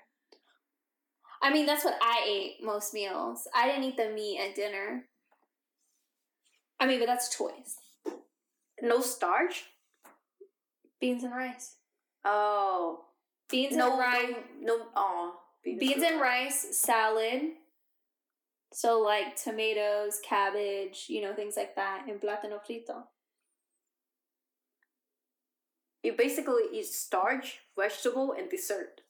[1.42, 3.48] I mean, that's what I ate most meals.
[3.54, 5.04] I didn't eat the meat at dinner.
[6.80, 7.76] I mean, but that's choice.
[8.80, 9.64] No starch.
[11.00, 11.76] Beans and rice.
[12.24, 13.04] Oh.
[13.48, 14.34] Beans no, and rice.
[14.60, 14.84] no, no.
[14.96, 15.34] Oh.
[15.64, 17.42] beans and rice salad
[18.72, 23.04] so like tomatoes cabbage you know things like that and plátano frito
[26.04, 29.00] You basically eat starch, vegetable, and dessert.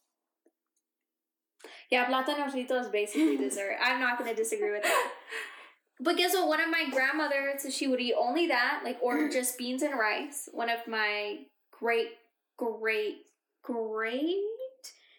[1.91, 5.11] yeah plátano frito is basically dessert i'm not going to disagree with that
[6.01, 9.59] but guess what one of my grandmothers she would eat only that like or just
[9.59, 11.39] beans and rice one of my
[11.79, 12.09] great
[12.57, 13.27] great
[13.63, 14.37] great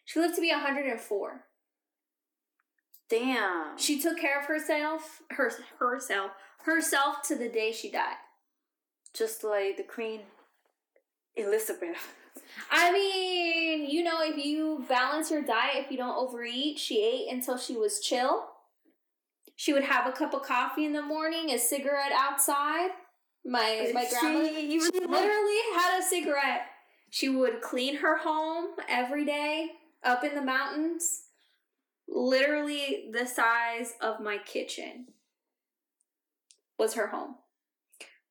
[0.06, 1.46] She lived to be 104.
[3.10, 3.78] Damn.
[3.78, 6.32] She took care of herself, her herself,
[6.64, 8.18] herself to the day she died.
[9.14, 10.22] Just like the Queen
[11.36, 12.16] Elizabeth.
[12.72, 17.34] I mean, you know, if you balance your diet, if you don't overeat, she ate
[17.34, 18.46] until she was chill.
[19.56, 22.92] She would have a cup of coffee in the morning, a cigarette outside.
[23.46, 26.62] My my grandma She literally had a cigarette.
[27.10, 29.72] She would clean her home every day
[30.04, 31.24] up in the mountains,
[32.08, 35.08] literally the size of my kitchen
[36.78, 37.36] was her home.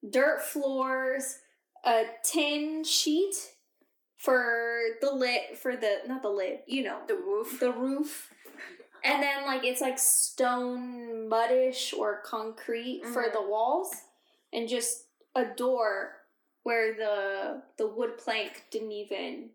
[0.09, 1.39] Dirt floors,
[1.85, 3.35] a tin sheet
[4.17, 7.61] for the lid for the not the lid, you know, the roof.
[7.61, 8.33] the roof.
[9.05, 13.33] And then like it's like stone muddish or concrete for Mhm.
[13.33, 13.95] the walls
[14.53, 16.13] and just a door
[16.63, 19.51] where the the wood plank didn't even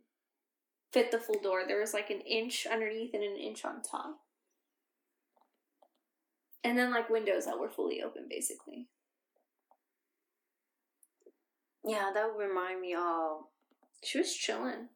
[0.91, 1.63] fit the full door.
[1.67, 4.19] There was like an inch underneath and an inch on top.
[6.63, 8.87] And then like windows that were fully open basically.
[11.83, 13.45] Yeah, that would remind me of
[14.03, 14.89] She was chilling.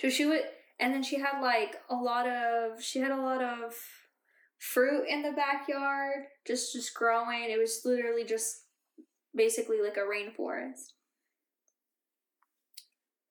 [0.00, 0.42] So she would
[0.80, 3.74] and then she had like a lot of she had a lot of
[4.58, 7.50] fruit in the backyard just just growing.
[7.50, 8.61] It was literally just
[9.34, 10.92] basically like a rainforest.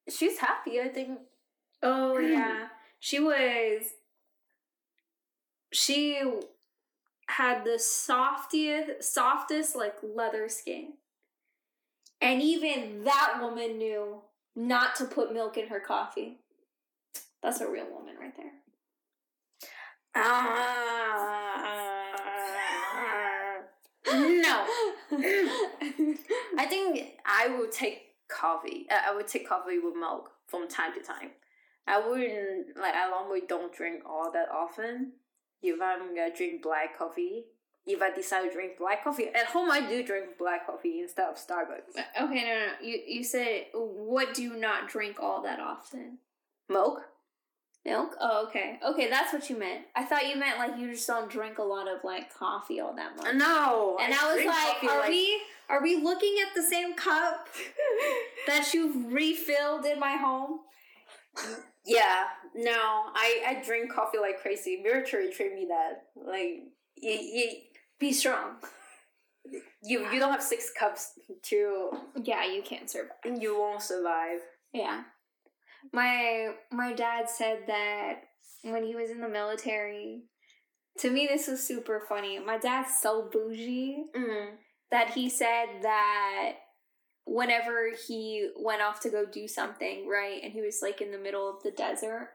[0.10, 1.20] she's happy, I think.
[1.84, 2.68] Oh yeah.
[3.00, 3.84] She was
[5.74, 6.22] she
[7.28, 10.94] had the softest softest like leather skin.
[12.22, 14.22] And even that woman knew
[14.56, 16.38] not to put milk in her coffee.
[17.42, 18.52] That's a real woman right there.
[20.16, 21.02] Ah.
[24.06, 24.66] no.
[25.12, 28.88] I think I will take coffee.
[28.89, 31.32] uh, I would take coffee with milk from time to time.
[31.88, 32.93] I wouldn't like.
[32.95, 35.13] I normally don't drink all that often.
[35.62, 37.45] If I'm gonna drink black coffee,
[37.86, 41.28] if I decide to drink black coffee at home, I do drink black coffee instead
[41.30, 41.95] of Starbucks.
[42.21, 42.67] Okay, no, no.
[42.82, 46.19] You you said what do you not drink all that often?
[46.69, 47.02] Milk.
[47.84, 48.15] Milk?
[48.20, 48.80] Oh, okay.
[48.88, 49.86] Okay, that's what you meant.
[49.96, 52.96] I thought you meant like you just don't drink a lot of like coffee all
[52.96, 53.36] that much.
[53.36, 53.98] No.
[54.00, 57.48] And I, was like, are we are we looking at the same cup
[58.48, 60.60] that you've refilled in my home?
[61.86, 62.72] Yeah, no,
[63.15, 64.82] I I drink coffee like crazy.
[64.84, 66.04] Military trained me that.
[66.15, 66.63] Like
[66.98, 67.52] you, you
[68.00, 68.58] Be strong.
[69.82, 71.13] you you don't have six cups
[71.44, 71.89] to
[72.22, 73.12] Yeah, you can't survive.
[73.26, 74.39] you won't survive.
[74.74, 75.04] Yeah.
[75.94, 78.24] My my dad said that
[78.63, 80.24] when he was in the military,
[81.00, 82.39] to me this was super funny.
[82.39, 84.58] My dad's so bougie Mm.
[84.91, 86.54] that he said that
[87.26, 91.17] whenever he went off to go do something, right, and he was like in the
[91.17, 92.30] middle of the desert,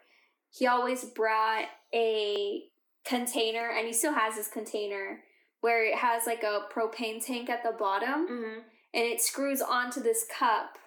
[0.50, 2.62] he always brought a
[3.04, 5.22] container, and he still has this container
[5.60, 8.62] where it has like a propane tank at the bottom Mm.
[8.94, 10.78] and it screws onto this cup.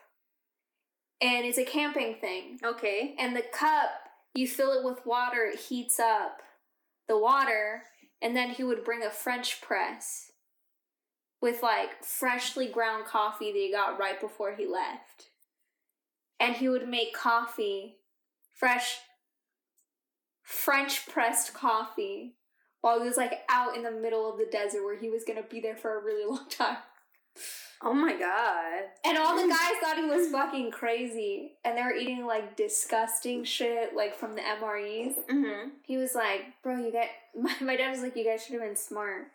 [1.22, 2.60] And it's a camping thing.
[2.64, 3.16] Okay.
[3.20, 3.90] And the cup,
[4.34, 6.42] you fill it with water, it heats up
[7.08, 7.84] the water,
[8.22, 10.32] and then he would bring a French press
[11.42, 15.30] with like freshly ground coffee that he got right before he left.
[16.40, 17.98] And he would make coffee,
[18.56, 19.00] fresh
[20.44, 22.36] French pressed coffee,
[22.82, 25.44] while he was like out in the middle of the desert where he was gonna
[25.44, 26.78] be there for a really long time.
[27.82, 28.89] Oh my god.
[29.06, 31.54] And all the guys thought he was fucking crazy.
[31.63, 35.13] And they were eating like disgusting shit, like from the MREs.
[35.30, 35.69] Mm-hmm.
[35.84, 37.08] He was like, bro, you got.
[37.40, 39.27] My, my dad was like, you guys should have been smart.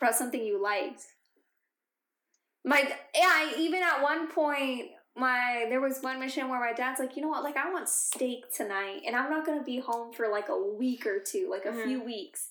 [0.00, 1.04] Brought something you liked.
[2.64, 2.80] My.
[2.80, 7.16] Yeah, I, even at one point, my there was one mission where my dad's like,
[7.16, 10.28] you know what, like I want steak tonight, and I'm not gonna be home for
[10.28, 12.48] like a week or two, like a few weeks.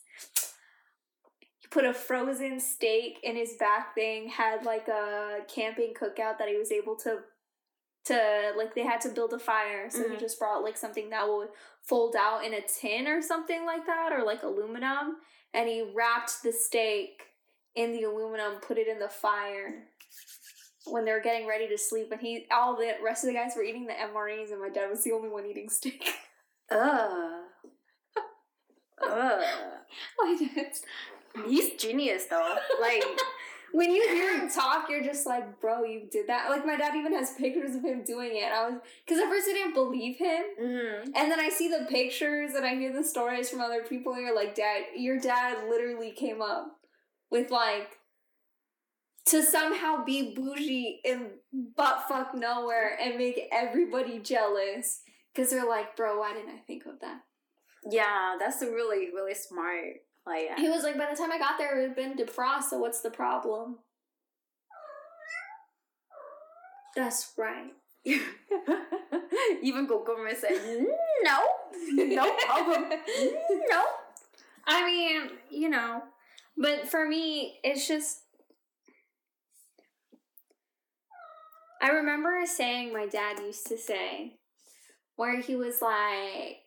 [1.76, 6.48] He put a frozen steak in his back thing, had like a camping cookout that
[6.48, 7.20] he was able to
[8.06, 10.20] to like they had to build a fire, so he Mhm.
[10.20, 11.50] just brought like something that would
[11.82, 15.18] fold out in a tin or something like that, or like aluminum,
[15.54, 17.24] and he wrapped the steak
[17.74, 19.88] in the aluminum, put it in the fire
[20.86, 23.56] when they were getting ready to sleep, and he all the rest of the guys
[23.56, 26.08] were eating the MREs, and my dad was the only one eating steak.
[26.70, 27.44] Ugh.
[29.02, 29.44] Ugh.
[30.20, 30.84] my dad's
[31.48, 32.56] He's genius though.
[32.80, 33.04] Like
[33.76, 36.50] when you hear him talk, you're just like, bro, you did that.
[36.50, 38.52] Like my dad even has pictures of him doing it.
[38.52, 41.12] I was because at first I didn't believe him, mm-hmm.
[41.14, 44.14] and then I see the pictures and I hear the stories from other people.
[44.14, 46.78] And you're like, dad, your dad literally came up
[47.30, 47.98] with like
[49.28, 51.32] to somehow be bougie in
[51.76, 55.02] butt fuck nowhere and make everybody jealous
[55.34, 57.22] because they're like, bro, why didn't I think of that?
[57.92, 59.98] Yeah, that's really really smart.
[60.28, 62.70] Oh, like He was like, by the time I got there, it had been defrost.
[62.70, 63.78] So what's the problem?
[66.96, 67.74] That's right.
[69.64, 70.86] even Gokoma said
[71.24, 71.40] no,
[71.94, 72.90] no problem,
[73.70, 73.84] no.
[74.68, 76.04] I mean, you know,
[76.58, 78.20] but for me, it's just.
[81.82, 84.38] I remember a saying my dad used to say,
[85.16, 86.62] where he was like,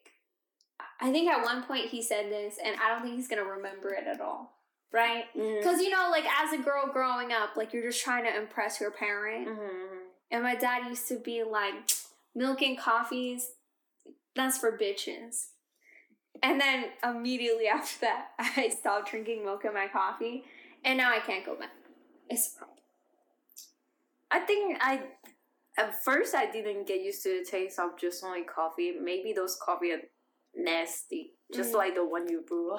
[1.00, 3.90] I think at one point he said this, and I don't think he's gonna remember
[3.94, 4.58] it at all,
[4.92, 5.24] right?
[5.34, 8.80] Because you know, like as a girl growing up, like you're just trying to impress
[8.80, 10.00] your parent, Mhm.
[10.30, 11.74] and my dad used to be like,
[12.34, 13.52] milk and coffees,
[14.34, 15.50] that's for bitches.
[16.42, 20.44] And then immediately after that, I stopped drinking milk in my coffee,
[20.84, 21.70] and now I can't go back.
[22.28, 22.78] It's a problem.
[24.30, 25.02] I think I
[25.78, 28.92] at first I didn't get used to the taste of just only coffee.
[29.00, 29.94] Maybe those coffee
[30.58, 31.76] nasty, just Mm.
[31.76, 32.76] like the one you brew.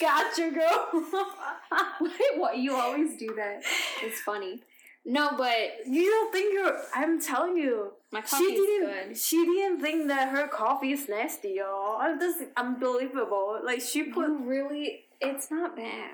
[0.00, 0.88] gotcha, girl.
[2.00, 2.56] Wait, what?
[2.58, 3.62] You always do that.
[4.02, 4.62] It's funny.
[5.04, 6.78] No, but you don't think you're?
[6.94, 9.08] I'm telling you, my coffee she didn't.
[9.08, 9.18] good.
[9.18, 11.98] She didn't think that her coffee is nasty, y'all.
[12.00, 13.60] I'm just unbelievable.
[13.64, 16.12] Like she put You really, it's not bad.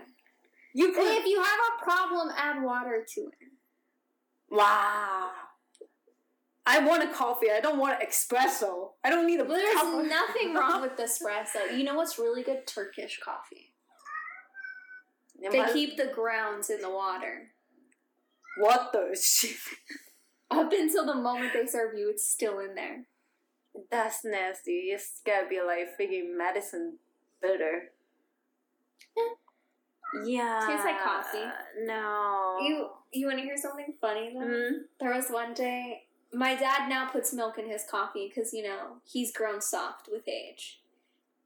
[0.74, 3.34] you put if you have a problem, add water to it.
[4.50, 5.30] wow.
[6.70, 7.46] I want a coffee.
[7.50, 8.90] I don't want an espresso.
[9.02, 9.44] I don't need a.
[9.44, 11.76] Well, there's nothing wrong with the espresso.
[11.76, 12.66] You know what's really good?
[12.66, 13.72] Turkish coffee.
[15.40, 17.50] Yeah, They my- keep the grounds in the water.
[18.58, 19.56] what the shit.
[20.50, 23.04] Up until the moment they serve you, it's still in there.
[23.90, 24.90] That's nasty.
[24.92, 26.98] It's gotta be like freaking medicine
[27.40, 27.92] bitter.
[30.24, 30.64] Yeah.
[30.66, 31.44] Tastes like coffee.
[31.84, 32.56] No.
[32.62, 34.40] You you want to hear something funny though?
[34.46, 34.70] Mm.
[34.98, 36.04] There was one day.
[36.32, 40.28] My dad now puts milk in his coffee because you know he's grown soft with
[40.28, 40.80] age,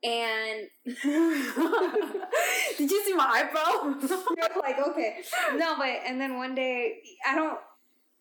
[0.02, 3.94] and Did you see my eyebrow?
[4.36, 5.22] you're like, okay,
[5.54, 7.58] no, but and then one day I don't.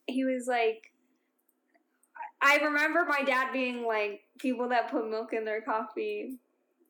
[0.05, 0.91] He was like,
[2.41, 6.38] I remember my dad being like, people that put milk in their coffee,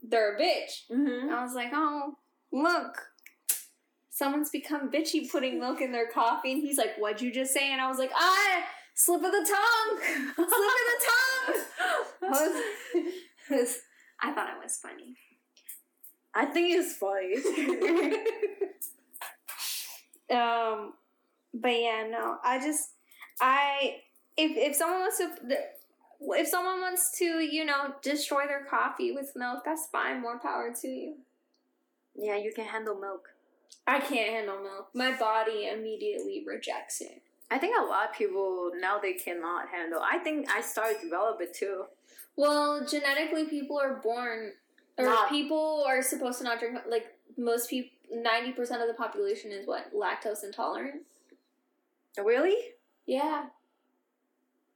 [0.01, 0.89] they're a bitch.
[0.91, 1.33] mm-hmm.
[1.33, 2.15] I was like, oh,
[2.51, 3.07] look.
[4.09, 6.51] Someone's become bitchy putting milk in their coffee.
[6.51, 7.71] And he's like, what'd you just say?
[7.71, 8.63] And I was like, ah,
[8.93, 9.99] slip of the tongue.
[10.35, 11.61] Slip of the tongue.
[12.23, 12.29] I,
[13.51, 13.79] was-
[14.21, 15.15] I thought it was funny.
[16.33, 17.35] I think it's funny.
[20.29, 20.93] Um,
[21.53, 22.91] but yeah, no, I just,
[23.41, 23.97] I,
[24.37, 25.29] if, if someone wants to,
[26.21, 30.21] if someone wants to, you know, destroy their coffee with milk, that's fine.
[30.21, 31.15] More power to you.
[32.15, 33.29] yeah, you can handle milk.
[33.85, 34.89] I can't handle milk.
[34.93, 37.21] My body immediately rejects it.
[37.51, 40.01] I think a lot of people now they cannot handle.
[40.01, 41.83] I think I started to develop it too.
[42.37, 44.53] Well, genetically, people are born,
[44.97, 46.77] or Not- people are supposed to not drink.
[46.87, 51.03] Like most people, ninety percent of the population is what lactose intolerant.
[52.17, 52.55] Really?
[53.05, 53.47] Yeah.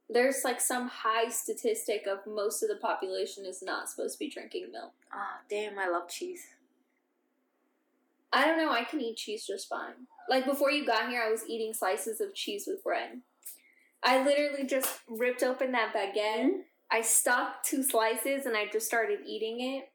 [0.08, 4.28] There's like some high statistic of most of the population is not supposed to be
[4.30, 4.92] drinking milk.
[5.12, 5.78] Ah, damn!
[5.78, 6.46] I love cheese.
[8.32, 8.70] I don't know.
[8.72, 9.94] I can eat cheese just fine.
[10.28, 13.20] Like before you got here, I was eating slices of cheese with bread.
[14.02, 16.50] I literally just ripped open that baguette.
[16.90, 19.90] I stuck two slices and I just started eating it.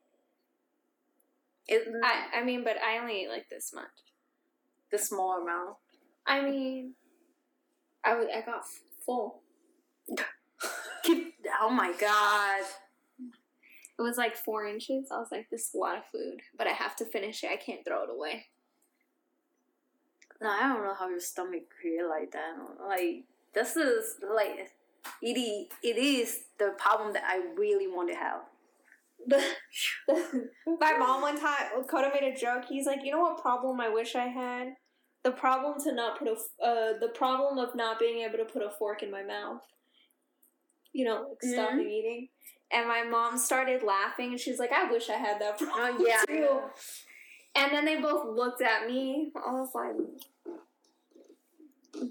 [1.67, 3.85] It, I, I mean, but I only ate like this much.
[4.91, 5.77] the small amount.
[6.25, 6.93] I mean,
[8.03, 8.63] I, w- I got
[9.05, 9.41] full.
[11.03, 11.33] Keep.
[11.61, 12.61] Oh my god.
[13.99, 15.07] It was like four inches.
[15.11, 17.51] I was like, this is a lot of food, but I have to finish it.
[17.51, 18.47] I can't throw it away.
[20.41, 22.55] No, I don't know how your stomach create like that.
[22.83, 24.71] Like this is like
[25.21, 28.41] it is, it is the problem that I really want to have.
[30.79, 32.65] My mom one time, Coda made a joke.
[32.67, 34.73] He's like, you know what problem I wish I had?
[35.23, 36.31] The problem to not put a,
[36.65, 39.61] uh, the problem of not being able to put a fork in my mouth.
[40.93, 42.29] You know, like stopping eating.
[42.73, 46.05] And my mom started laughing, and she's like, I wish I had that problem Oh
[46.07, 46.23] yeah.
[46.27, 46.59] too.
[47.55, 49.31] And then they both looked at me.
[49.35, 49.95] I was like,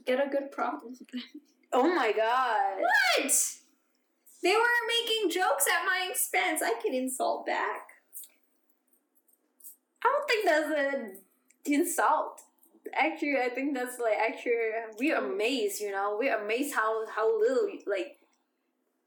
[0.07, 0.95] get a good problem.
[1.73, 2.81] Oh my god.
[2.81, 3.33] What?
[4.43, 6.63] They were making jokes at my expense.
[6.63, 7.89] I can insult back.
[10.05, 12.43] I don't think that's a insult.
[12.95, 14.53] Actually, I think that's like actually
[14.99, 15.81] we're amazed.
[15.81, 18.19] You know, we're amazed how how little like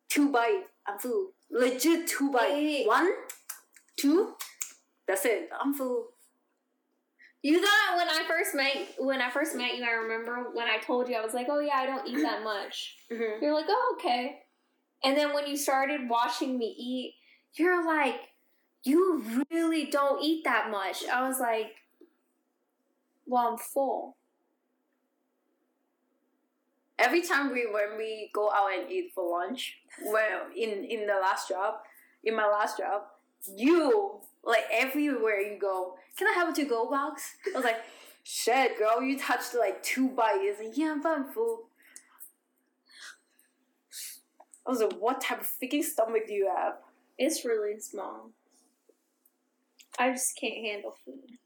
[0.10, 1.32] two bite I'm full.
[1.54, 2.88] Legit two by Wait.
[2.88, 3.12] One,
[3.98, 4.34] two.
[5.08, 5.50] That's it.
[5.62, 6.08] I'm full.
[7.42, 10.78] You thought when I first met when I first met you, I remember when I
[10.78, 13.44] told you I was like, "Oh yeah, I don't eat that much." Mm-hmm.
[13.44, 14.44] You're like, "Oh okay,"
[15.04, 17.16] And then when you started watching me eat,
[17.56, 18.16] you're like,
[18.84, 21.06] you really don't eat that much.
[21.06, 21.76] I was like,
[23.26, 24.18] well, I'm full.
[27.04, 31.20] Every time we when we go out and eat for lunch, well, in in the
[31.22, 31.76] last job,
[32.24, 33.02] in my last job,
[33.54, 35.96] you like everywhere you go.
[36.18, 37.36] Can I have a to go box?
[37.54, 37.82] I was like,
[38.24, 40.60] shit, girl, you touched like two bites.
[40.62, 41.64] And yeah, I'm full.
[44.66, 46.76] I was like, what type of freaking stomach do you have?
[47.18, 48.30] It's really small.
[50.00, 51.38] I just can't handle food.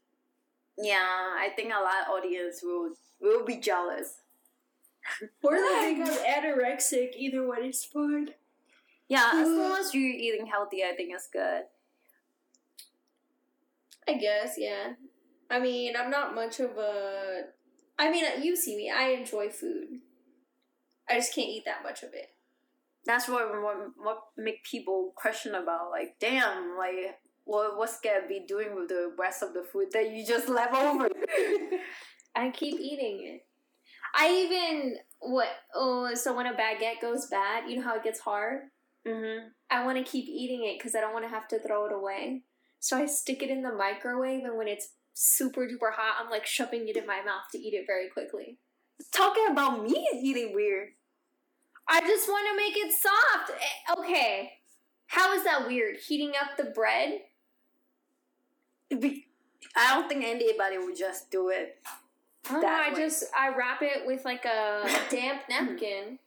[0.80, 4.20] Yeah, I think a lot of audience will will be jealous.
[5.42, 7.14] Or they I'm anorexic.
[7.16, 8.30] Either one is fine.
[9.08, 11.62] Yeah, as long as you're eating healthy, I think it's good.
[14.06, 14.92] I guess, yeah.
[15.50, 17.44] I mean, I'm not much of a.
[17.98, 18.90] I mean, you see me.
[18.90, 20.00] I enjoy food.
[21.08, 22.34] I just can't eat that much of it.
[23.06, 28.44] That's what what, what make people question about like, damn, like what what's gonna be
[28.46, 31.08] doing with the rest of the food that you just left over?
[32.36, 33.46] I keep eating it.
[34.14, 35.48] I even what?
[35.74, 38.62] Oh, so when a baguette goes bad, you know how it gets hard.
[39.06, 39.48] mm-hmm.
[39.70, 41.92] I want to keep eating it because I don't want to have to throw it
[41.92, 42.42] away.
[42.80, 46.46] So I stick it in the microwave, and when it's super duper hot, I'm like
[46.46, 48.58] shoving it in my mouth to eat it very quickly.
[49.12, 50.88] Talking about me eating weird.
[51.88, 53.50] I just want to make it soft.
[53.50, 54.52] Eh, Okay.
[55.06, 55.96] How is that weird?
[56.06, 57.20] Heating up the bread?
[58.90, 59.26] Be-
[59.76, 61.78] I don't think anybody would just do it.
[62.50, 63.00] Oh, I way.
[63.00, 66.18] just I wrap it with like a damp napkin.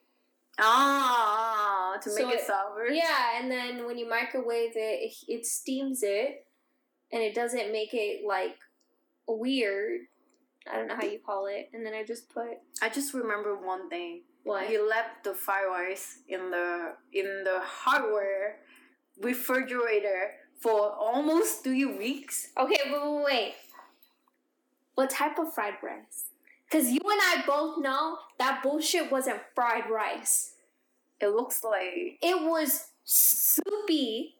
[0.59, 2.87] Ah, to So make it it- sour.
[2.89, 6.45] Yeah, and then when you microwave it, it, it steams it,
[7.11, 8.57] and it doesn't make it like
[9.27, 10.01] weird.
[10.71, 11.69] I don't know how you call it.
[11.73, 12.47] And then I just put
[12.81, 14.21] I just remember one thing.
[14.43, 14.67] what?
[14.67, 18.57] He left the rice in the in the hardware
[19.19, 22.49] refrigerator for almost three weeks.
[22.57, 23.53] Okay, wait, wait, wait.
[24.95, 26.25] What type of fried rice?
[26.69, 30.53] Because you and I both know that bullshit wasn't fried rice.
[31.19, 34.35] It looks like It was soupy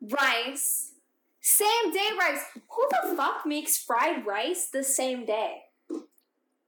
[0.00, 0.92] rice,
[1.40, 2.40] same day rice.
[2.68, 5.62] Who the fuck makes fried rice the same day?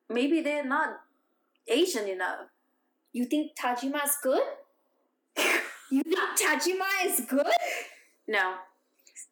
[0.08, 1.00] maybe they're not
[1.68, 2.46] Asian enough.
[3.12, 4.42] You think Tajima's good?
[5.88, 7.46] You think Tajima is good?
[8.26, 8.54] No.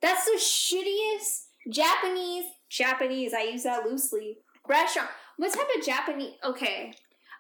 [0.01, 3.32] That's the shittiest Japanese Japanese.
[3.32, 4.38] I use that loosely.
[4.68, 5.10] Restaurant.
[5.36, 6.34] What type of Japanese?
[6.44, 6.92] Okay,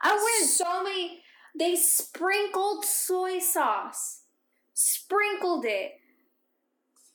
[0.02, 1.20] I went so many.
[1.58, 4.22] They sprinkled soy sauce.
[4.74, 5.92] Sprinkled it.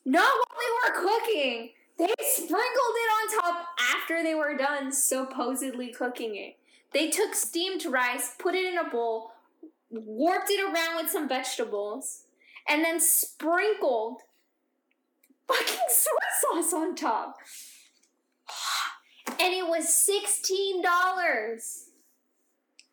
[0.05, 1.69] Not while they were cooking.
[1.97, 6.57] They sprinkled it on top after they were done supposedly cooking it.
[6.93, 9.31] They took steamed rice, put it in a bowl,
[9.91, 12.23] warped it around with some vegetables,
[12.67, 14.21] and then sprinkled
[15.47, 16.11] fucking soy
[16.41, 17.35] sauce on top.
[19.39, 20.81] And it was $16.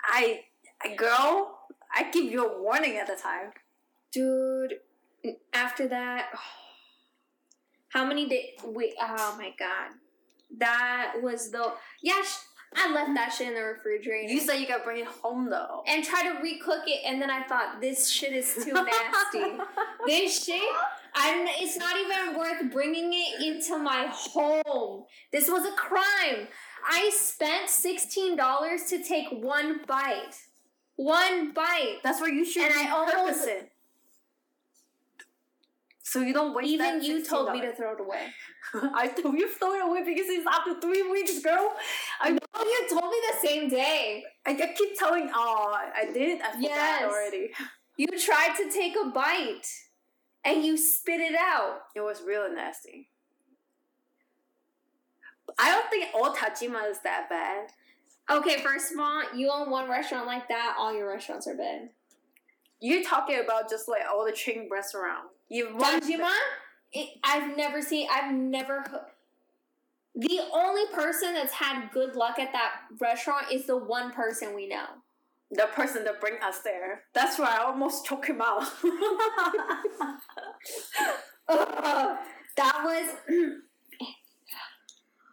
[0.09, 0.41] I,
[0.83, 1.59] I girl,
[1.95, 3.53] I give you a warning at the time.
[4.13, 4.75] Dude,
[5.53, 6.31] after that,
[7.89, 8.51] how many days?
[8.65, 9.91] Wait, oh my god.
[10.59, 11.73] That was the.
[12.03, 12.39] Yeah, sh-
[12.77, 14.33] I left that shit in the refrigerator.
[14.33, 15.83] You said you gotta bring it home though.
[15.87, 19.57] and try to recook it, and then I thought, this shit is too nasty.
[20.07, 20.63] this shit,
[21.19, 25.05] I'm, it's not even worth bringing it into my home.
[25.33, 26.47] This was a crime.
[26.89, 30.35] I spent $16 to take one bite.
[30.97, 31.99] One bite.
[32.05, 33.73] That's where you should And I almost- it.
[36.03, 38.29] So you don't waste Even you told me to throw it away.
[38.95, 41.75] I told you throw it away because it's after three weeks, girl.
[42.21, 44.23] I Oh, you told me the same day.
[44.47, 45.31] I, I keep telling.
[45.35, 46.41] Oh, I did.
[46.41, 47.03] I forgot Yes.
[47.03, 47.51] already.
[47.97, 49.67] You tried to take a bite
[50.47, 51.81] and you spit it out.
[51.95, 53.11] It was really nasty.
[55.59, 57.69] I don't think all Tajima is that bad.
[58.31, 61.91] Okay, first of all, you own one restaurant like that, all your restaurants are bad.
[62.81, 65.29] You're talking about just like all the chain restaurants.
[65.49, 66.33] You Tajima,
[66.93, 68.85] it, I've never seen, I've never.
[70.15, 74.67] The only person that's had good luck at that restaurant is the one person we
[74.69, 74.87] know.
[75.51, 77.03] The person that bring us there.
[77.15, 78.65] That's why I almost choke him out.
[82.57, 83.15] That was.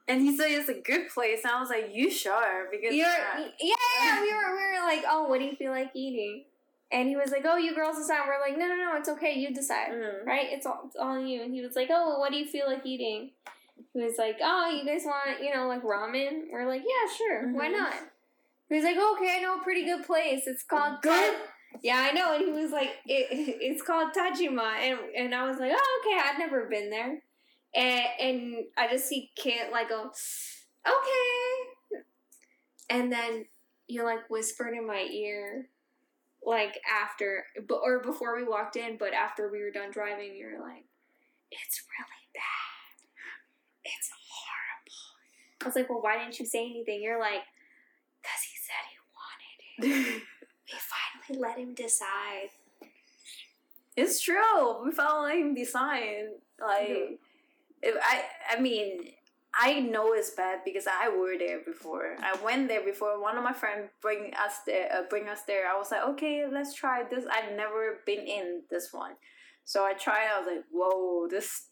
[0.07, 1.39] and he said it's a good place.
[1.43, 2.68] And I was like, you sure?
[2.70, 5.91] Because You're, yeah, yeah, we were, we were like, oh, what do you feel like
[5.95, 6.45] eating?
[6.91, 8.28] And he was like, oh, you girls decide.
[8.28, 9.34] We're like, no, no, no, it's okay.
[9.34, 9.91] You decide.
[9.91, 10.26] mm.
[10.26, 10.47] right?
[10.51, 11.41] It's all, it's all you.
[11.41, 13.32] And he was like, oh, well, what do you feel like eating?
[13.93, 16.43] He was like, oh, you guys want, you know, like ramen?
[16.51, 17.78] We're like, yeah, sure, why Mhm.
[17.78, 17.93] not?
[18.74, 20.47] He was like, okay, I know a pretty good place.
[20.47, 21.36] It's called Good?
[21.84, 22.34] Yeah, I know.
[22.34, 23.28] And he was like, it,
[23.61, 24.78] it's called Tajima.
[24.80, 27.21] And, and I was like, oh, okay, I've never been there.
[27.76, 30.09] And, and I just see Kent like go,
[30.88, 32.01] okay.
[32.89, 33.45] And then
[33.88, 35.67] you like whispered in my ear,
[36.43, 40.86] like after, or before we walked in, but after we were done driving, you're like,
[41.51, 43.05] it's really bad.
[43.86, 45.61] It's horrible.
[45.61, 47.03] I was like, well, why didn't you say anything?
[47.03, 47.43] You're like,
[48.24, 49.62] because he said he wanted it.
[49.80, 49.91] We
[50.67, 52.49] finally let him decide.
[53.95, 54.84] It's true.
[54.86, 56.30] We finally let him decide.
[56.59, 57.15] Like, Yeah.
[57.89, 58.24] if I,
[58.57, 59.11] I mean,
[59.55, 62.15] I know it's bad because I were there before.
[62.21, 63.21] I went there before.
[63.21, 65.67] One of my friends bring us there, uh, bring us there.
[65.67, 67.26] I was like, okay, let's try this.
[67.32, 69.11] I've never been in this one,
[69.63, 70.28] so I tried.
[70.34, 71.67] I was like, whoa, this.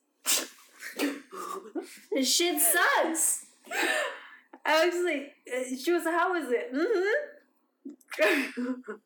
[2.12, 3.46] This shit sucks.
[4.66, 6.72] I was like, uh, she was like, how is it?
[6.72, 7.31] Mm-hmm.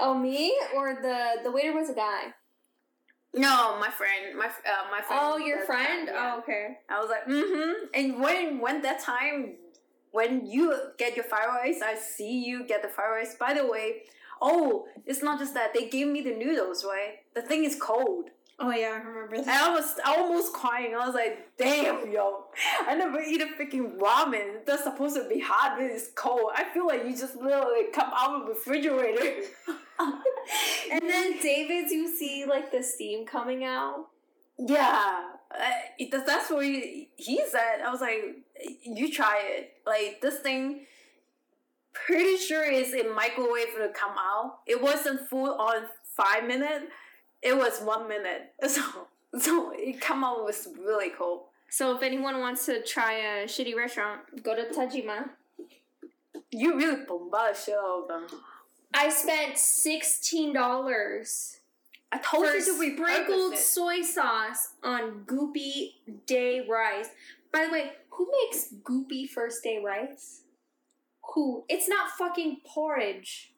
[0.00, 2.34] Oh, me or the the waiter was a guy.
[3.34, 5.20] no, my friend, my uh, my friend.
[5.22, 6.08] Oh, your friend.
[6.08, 6.34] time, yeah.
[6.34, 6.78] Oh, okay.
[6.88, 7.86] I was like, mm-hmm.
[7.94, 9.56] And when when that time
[10.12, 13.34] when you get your rice, I see you get the rice.
[13.34, 14.02] By the way,
[14.40, 17.20] oh, it's not just that they gave me the noodles, right?
[17.34, 18.30] The thing is cold.
[18.58, 19.62] Oh yeah, I remember that.
[19.62, 20.94] I was almost crying.
[20.94, 22.44] I was like, damn, yo.
[22.86, 24.64] I never eat a freaking ramen.
[24.66, 26.52] That's supposed to be hot, but it's cold.
[26.54, 29.42] I feel like you just literally come out of the refrigerator.
[30.90, 34.06] And then David's, you see like the steam coming out.
[34.58, 37.80] Yeah, uh, it, that's- what he, he said.
[37.84, 38.18] I was like,
[38.84, 39.74] you try it.
[39.86, 40.86] Like this thing,
[41.92, 44.58] pretty sure is in microwave to come out.
[44.66, 45.84] It wasn't full on
[46.16, 46.86] five minutes.
[47.42, 48.52] It was one minute.
[48.68, 48.82] So
[49.38, 51.46] so it come out was really cool.
[51.70, 55.30] So if anyone wants to try a shitty restaurant, go to Tajima.
[56.50, 58.40] You really bombarded shit out of them.
[58.92, 61.60] I spent sixteen dollars
[62.12, 63.58] I told you to sprinkled repurpose it.
[63.58, 65.94] soy sauce on goopy
[66.26, 67.08] day rice.
[67.50, 70.42] By the way, who makes goopy first day rice?
[71.34, 71.64] Who?
[71.70, 73.54] It's not fucking porridge.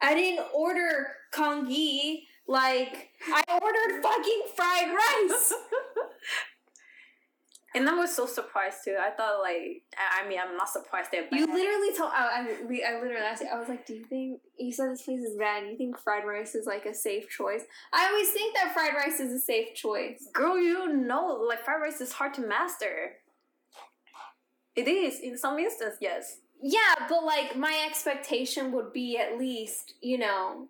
[0.00, 2.26] I didn't order congee.
[2.48, 5.52] Like I ordered fucking fried rice.
[7.74, 8.96] And I was so surprised too.
[8.98, 11.28] I thought like I I mean I'm not surprised they're.
[11.30, 13.48] You literally told I, I, we- I literally asked you.
[13.52, 15.64] I was like, "Do you think you said this place is bad?
[15.64, 18.94] Do you think fried rice is like a safe choice?" I always think that fried
[18.94, 20.26] rice is a safe choice.
[20.32, 23.16] Girl, you know, like fried rice is hard to master.
[24.74, 26.38] It is in some instances, yes.
[26.62, 30.68] Yeah, but like my expectation would be at least you know,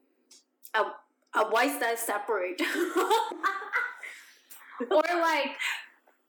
[1.34, 2.60] A white that separate.
[4.90, 5.50] or like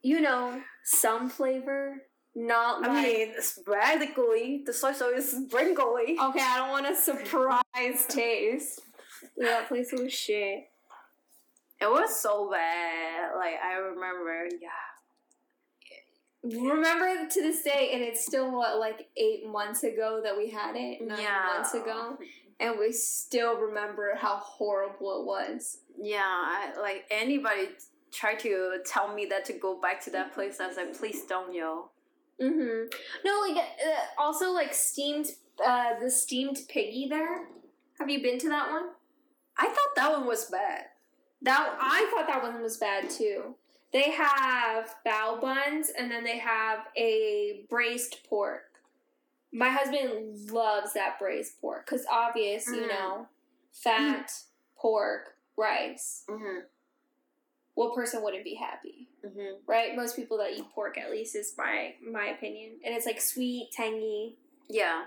[0.02, 2.02] you know some flavor,
[2.34, 3.02] not I like.
[3.04, 6.16] mean, sporadically, the soy sauce is sprinkly.
[6.20, 8.80] okay, I don't want a surprise taste.
[9.36, 10.68] Yeah, place was shit.
[11.80, 13.34] It was so bad.
[13.36, 14.68] Like I remember, yeah.
[16.44, 20.76] Remember to this day, and it's still what like eight months ago that we had
[20.76, 21.00] it.
[21.06, 21.46] Nine Yeah.
[21.54, 22.16] months ago.
[22.60, 25.78] And we still remember how horrible it was.
[25.96, 27.68] Yeah, I, like anybody
[28.12, 31.24] try to tell me that to go back to that place, I was like, please
[31.24, 31.90] don't, yo.
[32.40, 32.88] Mm-hmm.
[33.24, 35.26] No, like uh, also like steamed,
[35.64, 37.46] uh, the Steamy Piggy there.
[37.98, 38.90] Have you been to that one?
[39.56, 40.84] I thought that one was bad.
[41.42, 43.56] That I thought that one was bad too.
[43.92, 48.67] They have bao buns and then they have a braised pork.
[49.52, 52.88] My husband loves that braised pork because obvious, you Mhm.
[52.88, 53.28] know,
[53.72, 54.30] fat
[54.76, 56.24] pork rice.
[56.28, 56.66] Mm-hmm.
[57.74, 59.08] What person wouldn't be happy?
[59.24, 59.56] Mm-hmm.
[59.66, 59.96] right?
[59.96, 63.70] Most people that eat pork, at least, is my my opinion, and it's like sweet,
[63.72, 64.36] tangy
[64.68, 65.06] Yeah.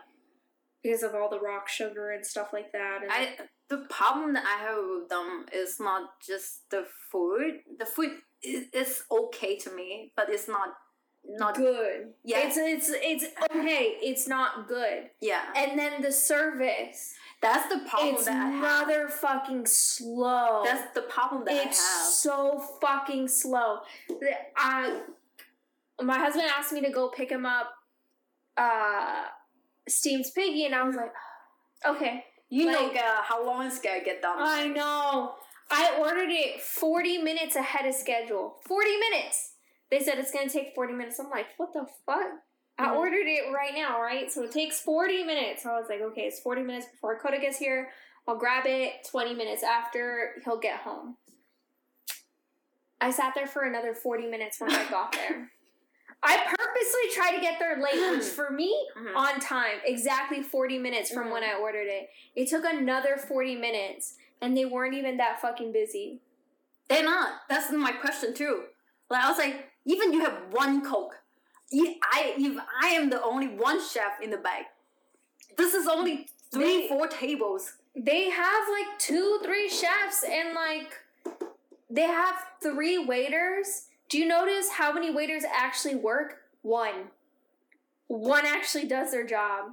[0.84, 3.04] because of all the rock sugar and stuff like that.
[3.04, 3.38] And I
[3.70, 7.62] the problem that I have with them is not just the food.
[7.80, 10.76] The food is, is okay to me, but it's not
[11.28, 12.10] not good.
[12.24, 12.40] Yeah.
[12.48, 13.98] it's it's it's okay.
[14.02, 15.10] It's not good.
[15.22, 15.44] yeah.
[15.56, 18.88] And then the service, That's the problem it's that I have.
[18.88, 20.62] motherfucking slow.
[20.66, 22.08] That's the problem that it's I have.
[22.08, 23.80] so fucking slow.
[24.58, 25.02] I,
[26.02, 27.72] my husband asked me to go pick him up,
[28.58, 29.24] uh,
[29.88, 31.14] Steamy Piggy, and I was like,
[31.88, 32.26] okay.
[32.50, 34.36] You know uh, how long it's gonna get done.
[34.40, 35.36] I know.
[35.74, 38.58] I ordered it 40 minutes ahead of schedule.
[38.68, 39.54] 40 minutes.
[39.92, 41.20] They said it's going to take 40 minutes.
[41.20, 42.24] I'm like, what the fuck?
[42.80, 44.32] I ordered it right now, right?
[44.32, 45.64] So it takes 40 minutes.
[45.64, 47.90] So I was like, okay, it's 40 minutes before Coda gets here.
[48.28, 51.18] I'll grab it 20 minutes after he'll get home.
[53.02, 55.52] I sat there for another 40 minutes when I got there.
[56.24, 59.16] I purposely tried to get there late, which for me, Mhm.
[59.16, 62.10] on time, exactly 40 minutes from when I ordered it.
[62.36, 66.22] It took another 40 minutes, and they weren't even that fucking busy.
[66.90, 67.42] They're not.
[67.50, 68.66] That's my question too.
[69.10, 71.16] Like I was like, even you have one coke.
[71.72, 74.66] You, I if I am the only one chef in the bag.
[75.58, 77.74] This is only three, They- four tables.
[77.96, 80.94] They have like two, three chefs, and like
[81.90, 83.88] they have three waiters.
[84.10, 86.38] Do you notice how many waiters actually work?
[86.62, 87.10] One.
[88.08, 89.72] One actually does their job.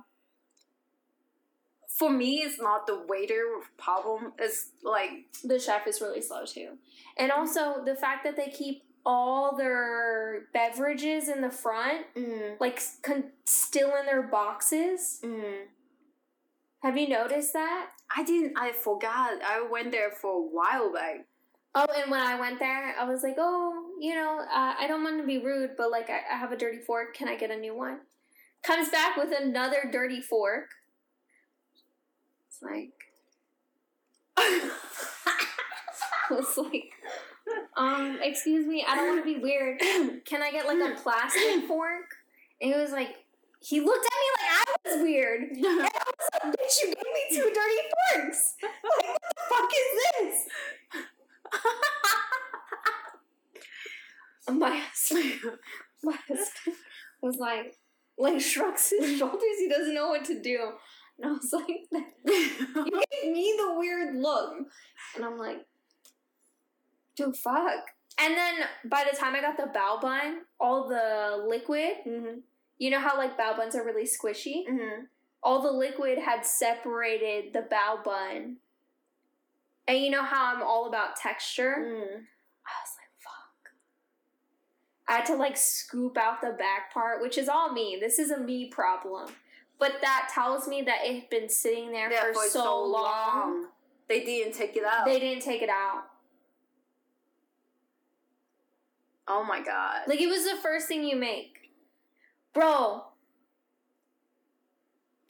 [1.89, 3.43] For me, it's not the waiter
[3.77, 4.33] problem.
[4.39, 5.11] It's like
[5.43, 6.79] the chef is really slow too.
[7.17, 12.07] And also the fact that they keep all their beverages in the front,
[12.61, 15.21] like con- still in their boxes.
[16.83, 17.91] Have you noticed that?
[18.15, 18.57] I didn't.
[18.57, 19.43] I forgot.
[19.43, 21.27] I went there for a while back.
[21.75, 25.05] Oh, and when I went there, I was like, oh, you know, uh, I don't
[25.05, 27.15] want to be rude, but like, I, I have a dirty fork.
[27.15, 28.01] Can I get a new one?
[28.63, 30.71] Comes back with another dirty fork.
[32.49, 32.93] It's like,
[36.31, 36.93] it's like,
[37.79, 39.79] um, excuse me, I don't want to be weird.
[40.25, 42.17] Can I get like a plastic fork?
[42.61, 43.15] And he was like,
[43.61, 45.43] he looked at me like I was weird.
[45.43, 48.55] And I was like, bitch, you gave me two dirty forks.
[48.63, 50.49] Like, what the fuck is this?
[54.59, 55.59] my husband,
[56.03, 56.77] my husband
[57.23, 57.77] was like,
[58.19, 59.59] like shrugs his shoulders.
[59.59, 60.73] He doesn't know what to do.
[61.21, 61.67] And I was like,
[62.25, 64.55] you gave me the weird look.
[65.17, 65.67] And I'm like,
[67.19, 67.91] dude, fuck.
[68.21, 68.55] And then
[68.85, 72.39] by the time I got the bao bun, all the liquid, mm-hmm.
[72.79, 74.67] you know how like bow buns are really squishy?
[74.69, 75.05] Mm-hmm.
[75.43, 78.57] All the liquid had separated the bao bun.
[79.87, 81.77] And you know how I'm all about texture?
[81.79, 82.25] Mm.
[82.67, 83.71] I was like, fuck.
[85.09, 87.97] I had to like scoop out the back part, which is all me.
[88.01, 89.31] This is a me problem.
[89.79, 93.67] But that tells me that it had been sitting there Yeah, for, so, long.
[94.09, 95.07] They didn't take it out.
[95.07, 96.08] They didn't take it out.
[99.29, 100.03] Oh my god.
[100.07, 101.71] Like it was the first thing you make.
[102.55, 103.05] Bro.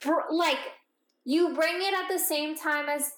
[0.01, 0.59] Bro like
[1.25, 3.11] you bring it at the same time as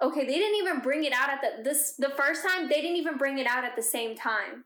[0.00, 2.96] okay, they didn't even bring it out at the this the first time they didn't
[2.96, 4.64] even bring it out at the same time.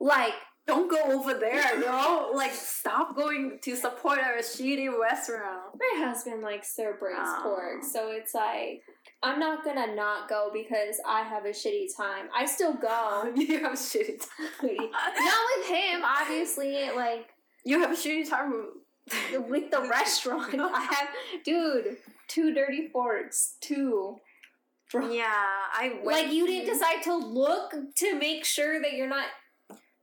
[0.00, 0.34] Like
[0.66, 2.30] Don't go over there, bro.
[2.34, 5.63] like, stop going to support our shitty restaurant.
[5.78, 7.40] My husband likes their braised Oh.
[7.42, 8.82] pork, so it's like
[9.22, 12.28] I'm not gonna not go because I have a shitty time.
[12.34, 13.32] I still go.
[13.36, 14.60] you have a shitty time.
[14.90, 16.90] not with him, obviously.
[16.94, 17.28] Like
[17.64, 20.54] You have a shitty time with with the restaurant.
[20.58, 21.08] I have,
[21.44, 21.96] dude,
[22.28, 24.16] two dirty forks, two.
[24.92, 29.26] Yeah, I went Like you didn't decide to look to make sure that you're not.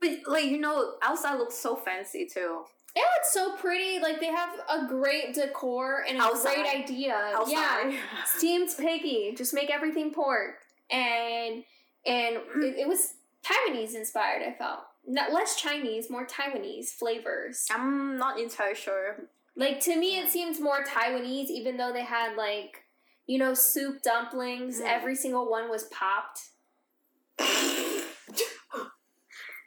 [0.00, 2.64] But like you know, outside looks so fancy too.
[2.94, 3.98] Yeah, it's so pretty.
[4.00, 6.56] Like they have a great decor and a Outside.
[6.56, 7.14] great idea.
[7.34, 7.92] Outside.
[7.92, 9.34] Yeah, Steamy Piggy.
[9.36, 10.56] Just make everything pork,
[10.90, 11.64] and
[12.06, 14.42] and it, it was Taiwanese inspired.
[14.42, 17.66] I felt not less Chinese, more Taiwanese flavors.
[17.70, 19.16] I'm not entirely sure.
[19.56, 22.84] Like to me, it seems more Taiwanese, even though they had like,
[23.26, 24.80] you know, soup dumplings.
[24.80, 24.86] Mm.
[24.86, 26.40] Every single one was popped.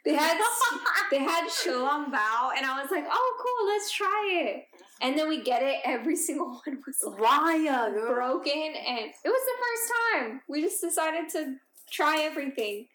[0.06, 0.38] They had
[1.10, 4.68] they had xiaolongbao, and I was like, oh cool, let's try it.
[5.02, 5.80] And then we get it.
[5.84, 8.14] Every single one was like girl?
[8.14, 10.40] broken, and it was the first time.
[10.48, 11.56] We just decided to
[11.90, 12.86] try everything.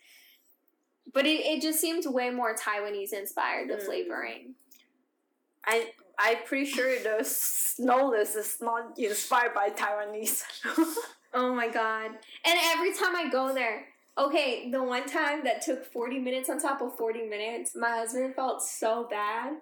[1.13, 3.83] But it, it just seemed way more Taiwanese inspired, the Mm.
[3.85, 4.55] flavoring.
[5.65, 10.43] I I'm pretty sure the snowless is not inspired by Taiwanese.
[11.33, 12.11] Oh my god.
[12.45, 13.85] And every time I go there,
[14.17, 18.35] okay, the one time that took 40 minutes on top of 40 minutes, my husband
[18.35, 19.53] felt so bad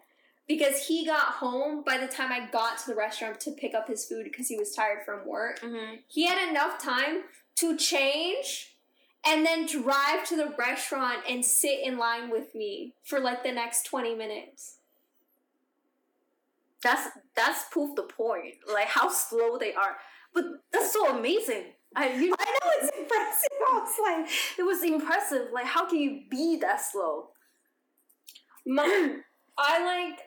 [0.47, 3.87] because he got home by the time I got to the restaurant to pick up
[3.87, 5.59] his food because he was tired from work.
[5.61, 5.95] mm-hmm.
[6.07, 7.23] He had enough time
[7.57, 8.75] to change
[9.25, 13.51] and then drive to the restaurant and sit in line with me for like the
[13.51, 14.77] next 20 minutes.
[16.81, 18.55] That's that's proof the point.
[18.71, 19.97] Like how slow they are.
[20.33, 21.65] But that's so amazing.
[21.95, 23.49] I you I know it's impressive.
[23.67, 25.47] I was like, it was impressive.
[25.53, 27.29] Like how can you be that slow?
[28.65, 29.15] My,
[29.57, 30.19] I like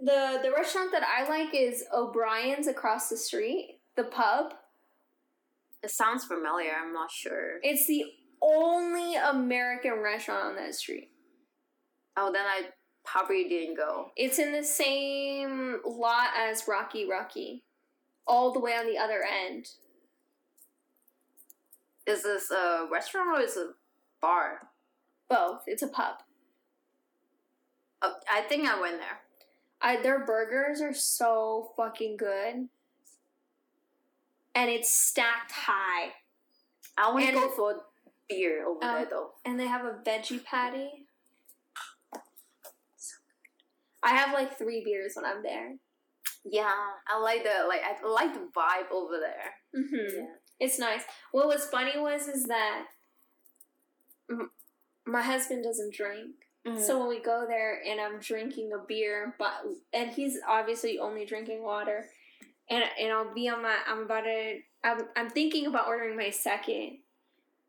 [0.00, 4.54] the the restaurant that I like is O'Brien's across the street, the pub.
[5.82, 6.70] It sounds familiar.
[6.80, 7.58] I'm not sure.
[7.62, 8.04] It's the
[8.42, 11.10] only American restaurant on that street.
[12.16, 12.68] Oh, then I
[13.04, 14.10] probably didn't go.
[14.16, 17.64] It's in the same lot as Rocky Rocky,
[18.26, 19.66] all the way on the other end.
[22.08, 23.72] Is this a restaurant or is it a
[24.22, 24.68] bar?
[25.28, 25.62] Both.
[25.66, 26.16] It's a pub.
[28.00, 29.20] Oh, I think I went there.
[29.82, 32.68] I, their burgers are so fucking good.
[34.54, 36.12] And it's stacked high.
[36.96, 37.82] I only And- go for
[38.28, 39.30] beer over Um, there though.
[39.44, 41.04] And they have a veggie patty.
[44.02, 45.74] I have like three beers when I'm there.
[46.44, 46.72] Yeah,
[47.06, 49.54] I like the like I like the vibe over there.
[49.76, 50.24] Mm-hmm.
[50.60, 51.02] It's nice.
[51.32, 52.86] What was funny was is that
[54.30, 54.50] m-
[55.06, 56.32] my husband doesn't drink,
[56.66, 56.80] Mm.
[56.80, 59.52] so when we go there and I'm drinking a beer, but
[59.92, 62.06] and he's obviously only drinking water,
[62.68, 66.30] and and I'll be on my I'm about to I'm I'm thinking about ordering my
[66.30, 66.98] second,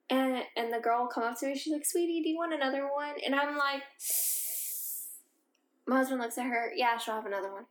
[0.10, 1.56] and and the girl will come up to me.
[1.58, 3.84] She's like, "Sweetie, do you want another one?" And I'm like.
[5.88, 6.72] My husband looks at her.
[6.76, 7.66] Yeah, she'll have another one.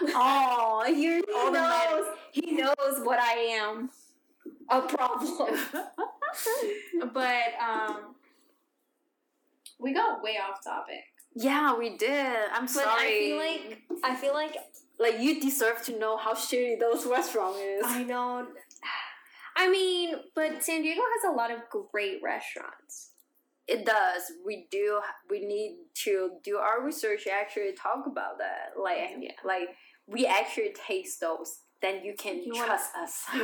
[0.16, 2.06] oh, you're He knows.
[2.32, 3.90] He knows what I am.
[4.70, 5.58] A problem.
[7.12, 8.14] but um,
[9.78, 11.04] we got way off topic.
[11.34, 12.36] yeah, we did.
[12.52, 12.88] I'm But sorry.
[12.98, 14.56] I feel like I feel like
[14.98, 17.82] like you deserve to know how shitty those restaurant is.
[17.84, 18.46] I know.
[19.56, 21.58] I mean, but San Diego has a lot of
[21.92, 23.10] great restaurants.
[23.68, 24.22] It does.
[24.46, 25.00] We do.
[25.30, 27.26] We need to do our research.
[27.26, 28.80] Actually, talk about that.
[28.80, 29.32] Like, Yeah.
[29.44, 29.68] like
[30.06, 31.60] we actually taste those.
[31.82, 33.24] Then you can You trust us.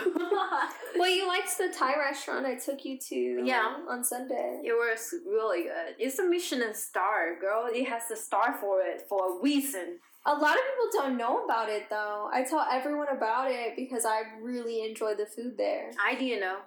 [0.96, 3.42] Well, you liked the Thai restaurant I took you to.
[3.44, 3.76] Yeah.
[3.88, 4.62] on Sunday.
[4.64, 5.94] It was really good.
[5.98, 7.66] It's a Michelin star, girl.
[7.70, 9.98] It has the star for it for a reason.
[10.26, 12.28] A lot of people don't know about it though.
[12.32, 15.90] I tell everyone about it because I really enjoy the food there.
[16.04, 16.58] I didn't know.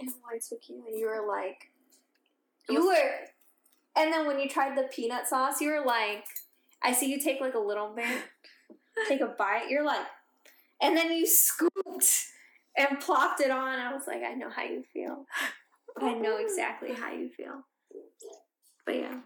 [0.00, 1.70] And I took you, and you were like,
[2.68, 3.10] you was- were,
[3.96, 6.24] and then when you tried the peanut sauce, you were like,
[6.82, 8.06] I see you take like a little bit,
[9.08, 9.68] take a bite.
[9.70, 10.04] You're like,
[10.80, 12.26] and then you scooped
[12.76, 13.78] and plopped it on.
[13.78, 15.26] I was like, I know how you feel.
[16.00, 17.64] I know exactly how you feel.
[18.84, 19.18] But yeah.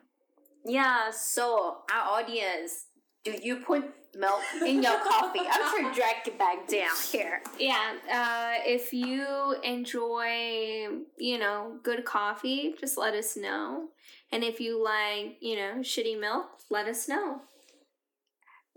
[0.64, 1.10] Yeah.
[1.10, 2.86] So our audience,
[3.24, 3.84] do you put
[4.14, 5.40] milk in your coffee?
[5.50, 7.42] I'm sure drag it back down here.
[7.58, 13.88] Yeah, uh, if you enjoy, you know, good coffee, just let us know.
[14.30, 17.40] And if you like, you know, shitty milk, let us know.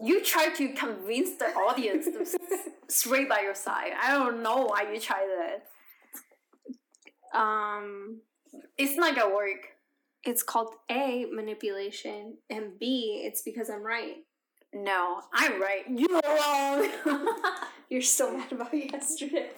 [0.03, 2.25] You try to convince the audience to
[2.89, 3.91] stay by your side.
[4.01, 7.37] I don't know why you try that.
[7.37, 8.21] Um,
[8.77, 9.67] It's not gonna work.
[10.23, 14.17] it's called A, manipulation, and B, it's because I'm right.
[14.73, 15.83] No, I'm right.
[15.89, 16.89] You're wrong.
[17.89, 19.49] You're so mad about yesterday.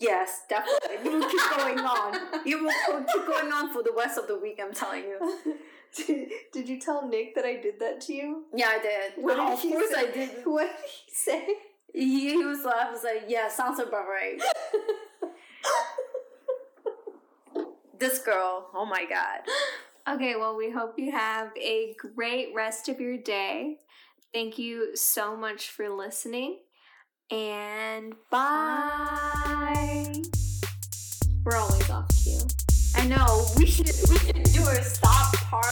[0.00, 0.96] yes, definitely.
[0.96, 2.14] It will keep going on.
[2.46, 4.60] It will keep going on for the rest of the week.
[4.62, 5.18] I'm telling you.
[6.06, 8.44] did, did you tell Nick that I did that to you?
[8.54, 9.12] Yeah, I did.
[9.22, 10.08] What did of he course, say?
[10.08, 10.30] I did.
[10.44, 11.46] What did he say?
[11.94, 14.40] He, he was like, I was like, yeah, sounds about right.
[17.98, 19.42] This girl, oh my god.
[20.12, 23.76] Okay, well, we hope you have a great rest of your day.
[24.34, 26.58] Thank you so much for listening.
[27.30, 30.12] And bye.
[31.44, 32.40] We're always off cue.
[32.96, 35.71] I know we should we should do a stop part.